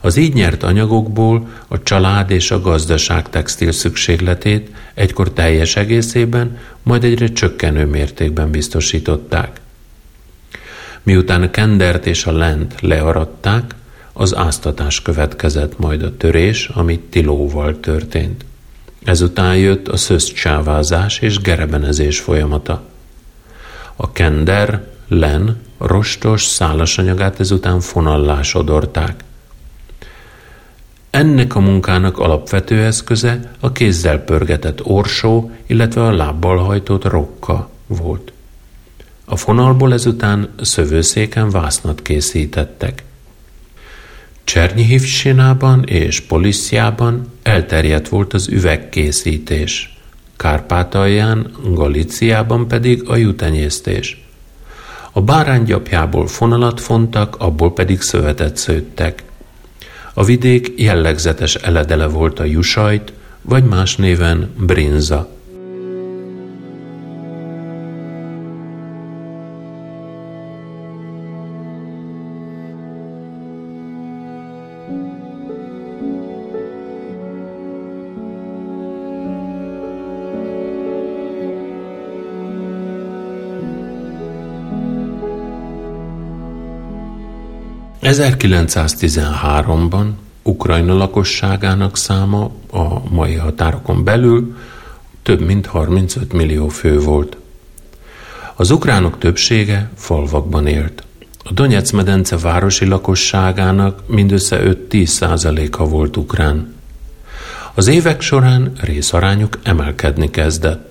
Az 0.00 0.16
így 0.16 0.34
nyert 0.34 0.62
anyagokból 0.62 1.48
a 1.68 1.82
család 1.82 2.30
és 2.30 2.50
a 2.50 2.60
gazdaság 2.60 3.28
textil 3.28 3.72
szükségletét 3.72 4.70
egykor 4.94 5.32
teljes 5.32 5.76
egészében, 5.76 6.58
majd 6.82 7.04
egyre 7.04 7.28
csökkenő 7.28 7.86
mértékben 7.86 8.50
biztosították. 8.50 9.60
Miután 11.02 11.42
a 11.42 11.50
kendert 11.50 12.06
és 12.06 12.26
a 12.26 12.32
lent 12.32 12.74
learadták, 12.80 13.74
az 14.12 14.36
áztatás 14.36 15.02
következett 15.02 15.78
majd 15.78 16.02
a 16.02 16.16
törés, 16.16 16.68
amit 16.74 17.00
tilóval 17.00 17.80
történt. 17.80 18.44
Ezután 19.04 19.56
jött 19.56 19.88
a 19.88 19.96
szöszcsávázás 19.96 21.18
és 21.18 21.38
gerebenezés 21.38 22.20
folyamata. 22.20 22.82
A 23.96 24.12
kender, 24.12 24.84
len, 25.08 25.60
rostos 25.78 26.44
szálasanyagát 26.44 27.40
ezután 27.40 27.80
fonallá 27.80 28.42
sodorták. 28.42 29.24
Ennek 31.10 31.54
a 31.54 31.60
munkának 31.60 32.18
alapvető 32.18 32.84
eszköze 32.84 33.50
a 33.60 33.72
kézzel 33.72 34.18
pörgetett 34.18 34.84
orsó, 34.84 35.50
illetve 35.66 36.02
a 36.02 36.12
lábbal 36.12 36.56
hajtott 36.56 37.04
rokka 37.04 37.70
volt. 37.86 38.32
A 39.24 39.36
fonalból 39.36 39.92
ezután 39.92 40.48
szövőszéken 40.60 41.50
vásznat 41.50 42.02
készítettek. 42.02 43.04
Csernihivsinában 44.44 45.84
és 45.84 46.20
Poliszjában 46.20 47.32
elterjedt 47.42 48.08
volt 48.08 48.32
az 48.32 48.48
üvegkészítés. 48.48 49.98
Kárpátalján, 50.36 51.52
Galíciában 51.74 52.68
pedig 52.68 53.08
a 53.08 53.16
jutenyésztés. 53.16 54.24
A 55.12 55.22
báránygyapjából 55.22 56.26
fonalat 56.26 56.80
fontak, 56.80 57.36
abból 57.38 57.72
pedig 57.72 58.00
szövetet 58.00 58.56
szőttek. 58.56 59.22
A 60.14 60.24
vidék 60.24 60.72
jellegzetes 60.76 61.54
eledele 61.54 62.06
volt 62.06 62.38
a 62.38 62.44
jusajt, 62.44 63.12
vagy 63.42 63.64
más 63.64 63.96
néven 63.96 64.50
brinza. 64.56 65.28
1913-ban 88.10 90.06
Ukrajna 90.42 90.94
lakosságának 90.96 91.96
száma 91.96 92.50
a 92.70 93.08
mai 93.08 93.34
határokon 93.34 94.04
belül 94.04 94.56
több 95.22 95.40
mint 95.40 95.66
35 95.66 96.32
millió 96.32 96.68
fő 96.68 96.98
volt. 96.98 97.36
Az 98.54 98.70
ukránok 98.70 99.18
többsége 99.18 99.90
falvakban 99.96 100.66
élt. 100.66 101.04
A 101.44 101.52
Donetsz 101.52 101.90
medence 101.90 102.36
városi 102.36 102.84
lakosságának 102.86 104.02
mindössze 104.06 104.60
5-10 104.90 105.04
százaléka 105.04 105.84
volt 105.84 106.16
ukrán. 106.16 106.74
Az 107.74 107.86
évek 107.86 108.20
során 108.20 108.72
részarányuk 108.80 109.58
emelkedni 109.62 110.30
kezdett. 110.30 110.89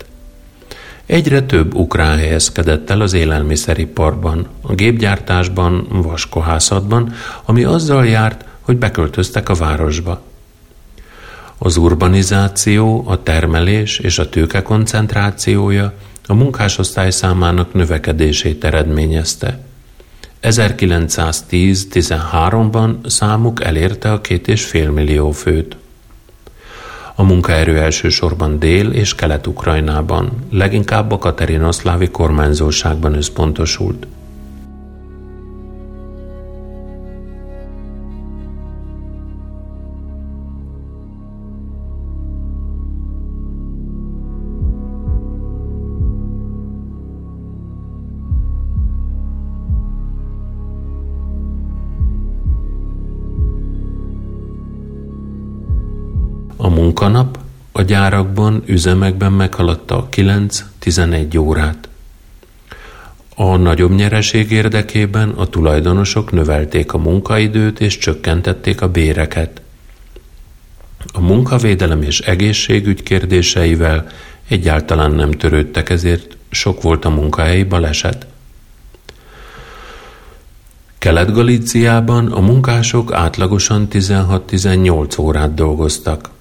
Egyre 1.10 1.42
több 1.42 1.76
ukrán 1.76 2.18
helyezkedett 2.18 2.90
el 2.90 3.02
az 3.02 3.14
élelmiszeriparban, 3.14 4.48
a 4.62 4.74
gépgyártásban, 4.74 5.88
vaskohászatban, 5.90 7.14
ami 7.46 7.64
azzal 7.64 8.06
járt, 8.06 8.46
hogy 8.62 8.78
beköltöztek 8.78 9.50
a 9.50 9.54
városba. 9.54 10.22
Az 11.58 11.78
urbanizáció, 11.78 13.04
a 13.08 13.24
termelés 13.24 14.00
és 14.00 14.20
a 14.20 14.30
tőke 14.30 14.62
koncentrációja 14.62 15.94
a 16.26 16.34
munkásosztály 16.34 17.12
számának 17.12 17.74
növekedését 17.74 18.64
eredményezte. 18.64 19.60
1910-13-ban 20.42 23.10
számuk 23.10 23.64
elérte 23.64 24.12
a 24.12 24.22
két 24.22 24.48
és 24.48 24.66
fél 24.66 24.92
millió 24.92 25.32
főt. 25.32 25.76
A 27.20 27.24
munkaerő 27.24 27.78
elsősorban 27.78 28.60
Dél- 28.60 28.94
és 28.94 29.16
Kelet-Ukrajnában, 29.16 30.32
leginkább 30.52 31.12
a 31.12 31.18
Katerinoszlávi 31.18 32.10
kormányzóságban 32.10 33.14
összpontosult– 33.14 34.08
munkanap 57.00 57.40
a 57.72 57.82
gyárakban, 57.82 58.64
üzemekben 58.66 59.32
meghaladta 59.32 59.98
a 59.98 60.10
9-11 60.10 61.40
órát. 61.40 61.90
A 63.36 63.56
nagyobb 63.56 63.92
nyereség 63.92 64.52
érdekében 64.52 65.30
a 65.30 65.46
tulajdonosok 65.46 66.32
növelték 66.32 66.94
a 66.94 66.98
munkaidőt 66.98 67.80
és 67.80 67.98
csökkentették 67.98 68.82
a 68.82 68.90
béreket. 68.90 69.62
A 71.14 71.20
munkavédelem 71.20 72.02
és 72.02 72.20
egészségügy 72.20 73.04
kérdéseivel 73.04 74.08
egyáltalán 74.48 75.12
nem 75.12 75.32
törődtek, 75.32 75.90
ezért 75.90 76.38
sok 76.50 76.82
volt 76.82 77.06
a 77.06 77.10
munkahelyi 77.10 77.64
baleset. 77.64 78.28
Kelet-Galíciában 80.98 82.32
a 82.32 82.40
munkások 82.40 83.14
átlagosan 83.14 83.88
16-18 83.92 85.20
órát 85.20 85.54
dolgoztak. 85.54 86.38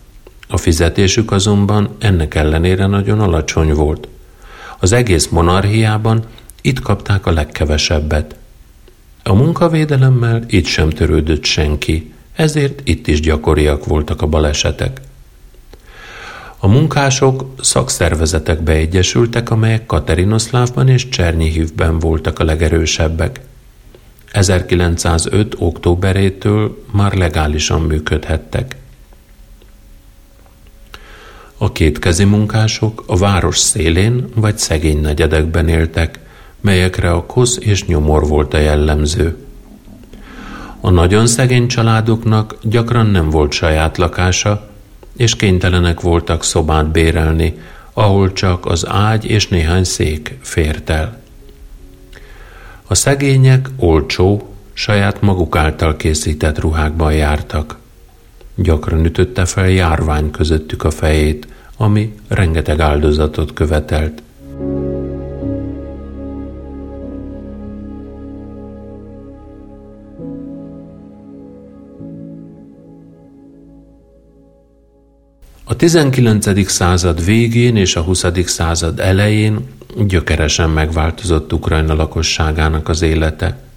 A 0.49 0.57
fizetésük 0.57 1.30
azonban 1.32 1.96
ennek 1.99 2.34
ellenére 2.34 2.86
nagyon 2.86 3.20
alacsony 3.20 3.72
volt. 3.72 4.09
Az 4.78 4.92
egész 4.92 5.28
monarchiában 5.28 6.24
itt 6.61 6.80
kapták 6.80 7.26
a 7.26 7.32
legkevesebbet. 7.32 8.34
A 9.22 9.34
munkavédelemmel 9.34 10.44
itt 10.46 10.64
sem 10.64 10.90
törődött 10.90 11.44
senki, 11.44 12.12
ezért 12.34 12.80
itt 12.84 13.07
is 13.07 13.20
gyakoriak 13.20 13.84
voltak 13.84 14.22
a 14.22 14.26
balesetek. 14.26 15.01
A 16.59 16.68
munkások 16.68 17.55
szakszervezetekbe 17.61 18.72
egyesültek, 18.72 19.51
amelyek 19.51 19.86
Katerinoszlávban 19.86 20.88
és 20.88 21.09
Csernyihívben 21.09 21.99
voltak 21.99 22.38
a 22.38 22.44
legerősebbek. 22.44 23.40
1905. 24.32 25.55
októberétől 25.59 26.84
már 26.92 27.12
legálisan 27.12 27.80
működhettek. 27.80 28.76
A 31.61 31.72
kétkezi 31.72 32.24
munkások 32.24 33.04
a 33.06 33.16
város 33.16 33.59
szélén 33.59 34.28
vagy 34.34 34.59
szegény 34.59 35.00
negyedekben 35.00 35.68
éltek, 35.68 36.18
melyekre 36.61 37.11
a 37.11 37.26
kosz 37.26 37.56
és 37.61 37.86
nyomor 37.86 38.26
volt 38.26 38.54
a 38.54 38.59
jellemző. 38.59 39.36
A 40.80 40.90
nagyon 40.90 41.26
szegény 41.26 41.68
családoknak 41.68 42.56
gyakran 42.62 43.06
nem 43.06 43.30
volt 43.30 43.52
saját 43.52 43.96
lakása, 43.96 44.68
és 45.16 45.36
kénytelenek 45.36 46.00
voltak 46.00 46.44
szobát 46.44 46.90
bérelni, 46.90 47.59
ahol 47.92 48.32
csak 48.32 48.66
az 48.66 48.86
ágy 48.88 49.24
és 49.24 49.48
néhány 49.48 49.84
szék 49.84 50.38
fért 50.42 50.90
el. 50.90 51.20
A 52.86 52.94
szegények 52.94 53.68
olcsó, 53.76 54.54
saját 54.72 55.20
maguk 55.20 55.56
által 55.56 55.96
készített 55.96 56.59
ruhákban 56.59 57.12
jártak. 57.12 57.78
Gyakran 58.62 59.04
ütötte 59.04 59.44
fel 59.44 59.68
járvány 59.68 60.30
közöttük 60.30 60.84
a 60.84 60.90
fejét, 60.90 61.48
ami 61.76 62.14
rengeteg 62.28 62.80
áldozatot 62.80 63.52
követelt. 63.52 64.22
A 75.64 75.76
19. 75.76 76.68
század 76.68 77.24
végén 77.24 77.76
és 77.76 77.96
a 77.96 78.02
20. 78.02 78.24
század 78.44 79.00
elején 79.00 79.66
gyökeresen 80.06 80.70
megváltozott 80.70 81.52
Ukrajna 81.52 81.94
lakosságának 81.94 82.88
az 82.88 83.02
élete. 83.02 83.67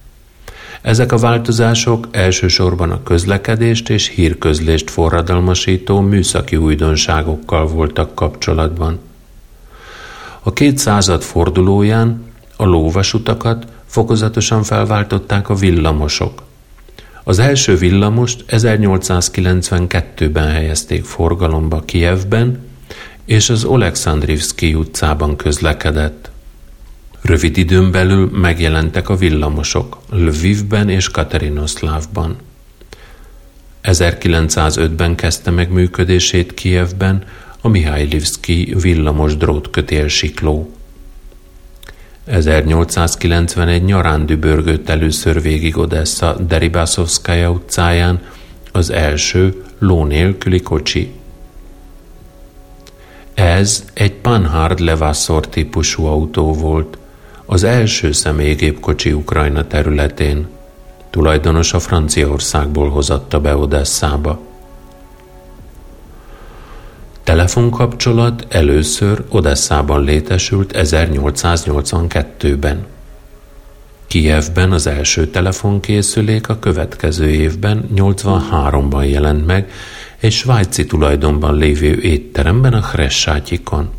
Ezek 0.81 1.11
a 1.11 1.17
változások 1.17 2.07
elsősorban 2.11 2.91
a 2.91 3.03
közlekedést 3.03 3.89
és 3.89 4.07
hírközlést 4.07 4.89
forradalmasító 4.89 5.99
műszaki 5.99 6.55
újdonságokkal 6.55 7.67
voltak 7.67 8.15
kapcsolatban. 8.15 8.99
A 10.41 10.53
két 10.53 10.77
század 10.77 11.21
fordulóján 11.21 12.25
a 12.55 12.65
lóvasutakat 12.65 13.65
fokozatosan 13.85 14.63
felváltották 14.63 15.49
a 15.49 15.55
villamosok. 15.55 16.43
Az 17.23 17.39
első 17.39 17.75
villamost 17.75 18.43
1892-ben 18.47 20.47
helyezték 20.47 21.03
forgalomba 21.03 21.79
Kievben, 21.79 22.59
és 23.25 23.49
az 23.49 23.63
Oleksandrivszki 23.63 24.73
utcában 24.73 25.35
közlekedett. 25.35 26.30
Rövid 27.21 27.57
időn 27.57 27.91
belül 27.91 28.29
megjelentek 28.33 29.09
a 29.09 29.15
villamosok 29.15 29.97
Lvivben 30.09 30.89
és 30.89 31.09
Katerinoszlávban. 31.09 32.35
1905-ben 33.83 35.15
kezdte 35.15 35.51
meg 35.51 35.71
működését 35.71 36.53
Kijevben 36.53 37.23
a 37.61 37.67
Mihálylivszki 37.67 38.75
villamos 38.81 39.37
drótkötél 39.37 40.07
sikló. 40.07 40.71
1891 42.25 43.83
nyarán 43.83 44.25
dübörgött 44.25 44.89
először 44.89 45.41
végig 45.41 45.77
Odessa 45.77 46.33
Deribászovszkája 46.33 47.51
utcáján 47.51 48.21
az 48.71 48.89
első 48.89 49.63
ló 49.79 50.05
nélküli 50.05 50.61
kocsi. 50.61 51.11
Ez 53.33 53.85
egy 53.93 54.13
Panhard 54.13 54.79
Levassor 54.79 55.47
típusú 55.47 56.05
autó 56.05 56.53
volt, 56.53 56.97
az 57.51 57.63
első 57.63 58.11
személygépkocsi 58.11 59.13
Ukrajna 59.13 59.67
területén. 59.67 60.47
Tulajdonosa 61.09 61.79
Franciaországból 61.79 62.89
hozatta 62.89 63.39
be 63.39 63.55
Odesszába. 63.55 64.39
telefonkapcsolat 67.23 68.45
először 68.49 69.23
Odesszában 69.29 70.03
létesült 70.03 70.73
1882-ben. 70.75 72.85
Kijevben 74.07 74.71
az 74.71 74.87
első 74.87 75.27
telefonkészülék 75.27 76.49
a 76.49 76.59
következő 76.59 77.29
évben, 77.29 77.89
83-ban 77.95 79.09
jelent 79.09 79.45
meg, 79.45 79.71
egy 80.19 80.31
svájci 80.31 80.85
tulajdonban 80.85 81.55
lévő 81.55 82.01
étteremben 82.01 82.73
a 82.73 82.81
Hressátyikon. 82.81 83.89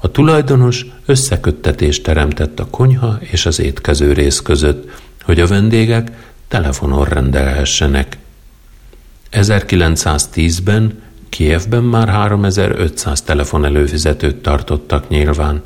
A 0.00 0.10
tulajdonos 0.10 0.86
összeköttetést 1.06 2.02
teremtett 2.02 2.60
a 2.60 2.66
konyha 2.66 3.18
és 3.20 3.46
az 3.46 3.58
étkező 3.60 4.12
rész 4.12 4.40
között, 4.40 4.90
hogy 5.22 5.40
a 5.40 5.46
vendégek 5.46 6.32
telefonon 6.48 7.04
rendelhessenek. 7.04 8.16
1910-ben 9.32 11.02
Kievben 11.28 11.82
már 11.82 12.08
3500 12.08 13.22
telefonelőfizetőt 13.22 14.36
tartottak 14.36 15.08
nyilván. 15.08 15.62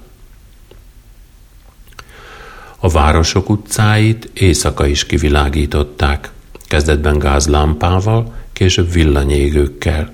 A 2.78 2.89
városok 2.89 3.51
utcáit 3.51 4.30
éjszaka 4.35 4.87
is 4.87 5.07
kivilágították, 5.07 6.30
kezdetben 6.66 7.18
gázlámpával, 7.18 8.35
később 8.53 8.93
villanyégőkkel. 8.93 10.12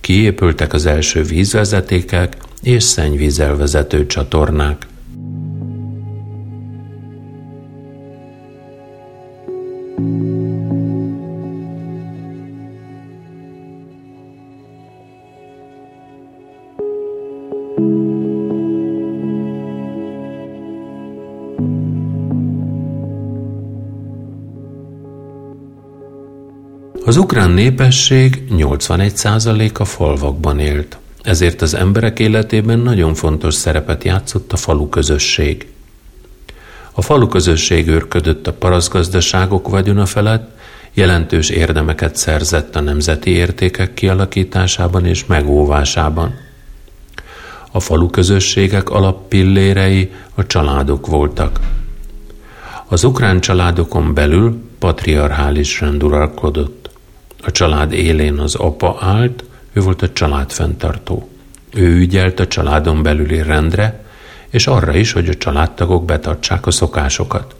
Kiépültek 0.00 0.72
az 0.72 0.86
első 0.86 1.22
vízvezetékek 1.22 2.36
és 2.64 2.82
szennyvízzel 2.82 3.56
vezető 3.56 4.06
csatornák. 4.06 4.86
Az 27.06 27.16
ukrán 27.16 27.50
népesség 27.50 28.42
81%-a 28.50 29.84
falvakban 29.84 30.58
élt, 30.58 30.98
ezért 31.24 31.62
az 31.62 31.74
emberek 31.74 32.18
életében 32.18 32.78
nagyon 32.78 33.14
fontos 33.14 33.54
szerepet 33.54 34.04
játszott 34.04 34.52
a 34.52 34.56
falu 34.56 34.88
közösség. 34.88 35.66
A 36.92 37.02
falu 37.02 37.28
közösség 37.28 37.88
őrködött 37.88 38.46
a 38.46 38.52
paraszgazdaságok 38.52 39.68
vagyona 39.68 40.06
felett, 40.06 40.58
jelentős 40.92 41.48
érdemeket 41.48 42.16
szerzett 42.16 42.76
a 42.76 42.80
nemzeti 42.80 43.30
értékek 43.30 43.94
kialakításában 43.94 45.06
és 45.06 45.26
megóvásában. 45.26 46.34
A 47.72 47.80
falu 47.80 48.10
közösségek 48.10 48.90
alappillérei 48.90 50.10
a 50.34 50.46
családok 50.46 51.06
voltak. 51.06 51.60
Az 52.86 53.04
ukrán 53.04 53.40
családokon 53.40 54.14
belül 54.14 54.62
patriarchális 54.78 55.80
rend 55.80 56.02
uralkodott. 56.02 56.90
A 57.42 57.50
család 57.50 57.92
élén 57.92 58.38
az 58.38 58.54
apa 58.54 58.96
állt, 59.00 59.44
ő 59.74 59.80
volt 59.80 60.02
a 60.02 60.12
család 60.12 60.52
fenntartó. 60.52 61.28
Ő 61.72 61.96
ügyelt 61.96 62.40
a 62.40 62.46
családon 62.46 63.02
belüli 63.02 63.42
rendre, 63.42 64.04
és 64.50 64.66
arra 64.66 64.96
is, 64.96 65.12
hogy 65.12 65.28
a 65.28 65.34
családtagok 65.34 66.04
betartsák 66.04 66.66
a 66.66 66.70
szokásokat. 66.70 67.54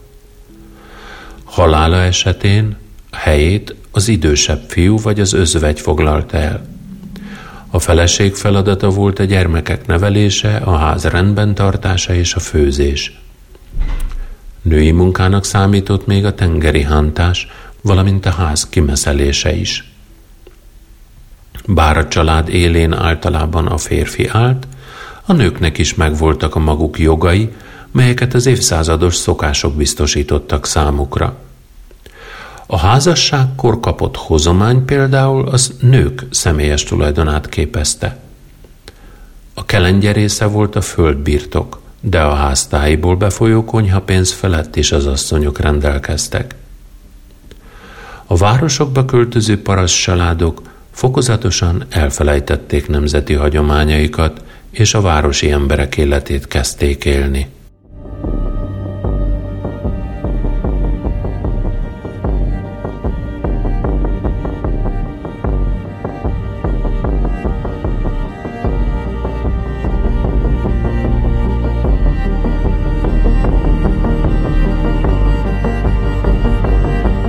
Halála 1.45 1.97
esetén 1.97 2.77
a 3.11 3.17
helyét 3.17 3.75
az 3.91 4.09
idősebb 4.09 4.63
fiú 4.69 4.99
vagy 4.99 5.21
az 5.21 5.33
özvegy 5.33 5.81
foglalta 5.81 6.37
el. 6.37 6.67
A 7.71 7.79
feleség 7.79 8.35
feladata 8.35 8.89
volt 8.89 9.19
a 9.19 9.25
gyermekek 9.25 9.87
nevelése, 9.87 10.57
a 10.57 10.77
ház 10.77 11.05
rendben 11.05 11.55
tartása 11.55 12.15
és 12.15 12.35
a 12.35 12.41
főzés. 12.41 13.19
Női 14.63 14.91
munkának 14.91 15.45
számított 15.45 16.07
még 16.07 16.25
a 16.25 16.35
tengeri 16.35 16.83
hántás, 16.83 17.49
valamint 17.81 18.27
a 18.27 18.31
ház 18.31 18.69
kimeszelése 18.69 19.55
is. 19.55 19.94
Bár 21.67 21.97
a 21.97 22.09
család 22.09 22.49
élén 22.49 22.93
általában 22.93 23.67
a 23.67 23.77
férfi 23.77 24.29
állt, 24.29 24.67
a 25.25 25.33
nőknek 25.33 25.79
is 25.79 25.95
megvoltak 25.95 26.55
a 26.55 26.59
maguk 26.59 26.99
jogai, 26.99 27.53
melyeket 27.91 28.35
az 28.35 28.47
évszázados 28.47 29.15
szokások 29.15 29.75
biztosítottak 29.75 30.67
számukra. 30.67 31.37
A 32.67 32.79
házasságkor 32.79 33.81
kapott 33.81 34.17
hozomány 34.17 34.85
például 34.85 35.49
az 35.49 35.75
nők 35.81 36.27
személyes 36.31 36.83
tulajdonát 36.83 37.49
képezte. 37.49 38.19
A 39.55 39.65
kelengyerésze 39.65 40.47
volt 40.47 40.77
a 40.77 40.81
földbirtok, 40.81 41.81
de 42.01 42.21
a 42.21 42.35
háztáiból 42.35 43.17
befolyó 43.17 43.65
konyhapénz 43.65 44.33
felett 44.33 44.77
is 44.77 44.93
az 44.93 45.07
asszonyok 45.07 45.59
rendelkeztek. 45.59 46.55
A 48.27 48.37
városokba 48.37 49.05
költöző 49.05 49.63
paraszt 49.63 50.01
családok 50.01 50.63
fokozatosan 50.95 51.85
elfelejtették 51.91 52.89
nemzeti 52.89 53.35
hagyományaikat, 53.35 54.43
és 54.71 54.95
a 54.95 55.01
városi 55.01 55.51
emberek 55.51 55.97
életét 55.97 56.47
kezdték 56.47 57.05
élni. 57.05 57.49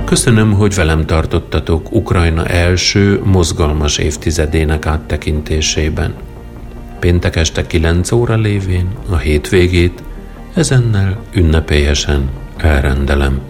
Köszönöm, 0.06 0.52
hogy 0.52 0.74
velem 0.74 1.06
tartottatok 1.06 1.92
Ukrajna 1.92 2.46
első 2.46 3.20
mozgalmas 3.24 3.98
évtizedének 3.98 4.86
áttekintésében. 4.86 6.14
Péntek 7.00 7.36
este 7.36 7.66
9 7.66 8.12
óra 8.12 8.36
lévén 8.36 8.88
a 9.10 9.16
hétvégét 9.16 10.02
ezennel 10.54 11.16
ünnepélyesen 11.32 12.30
elrendelem. 12.56 13.40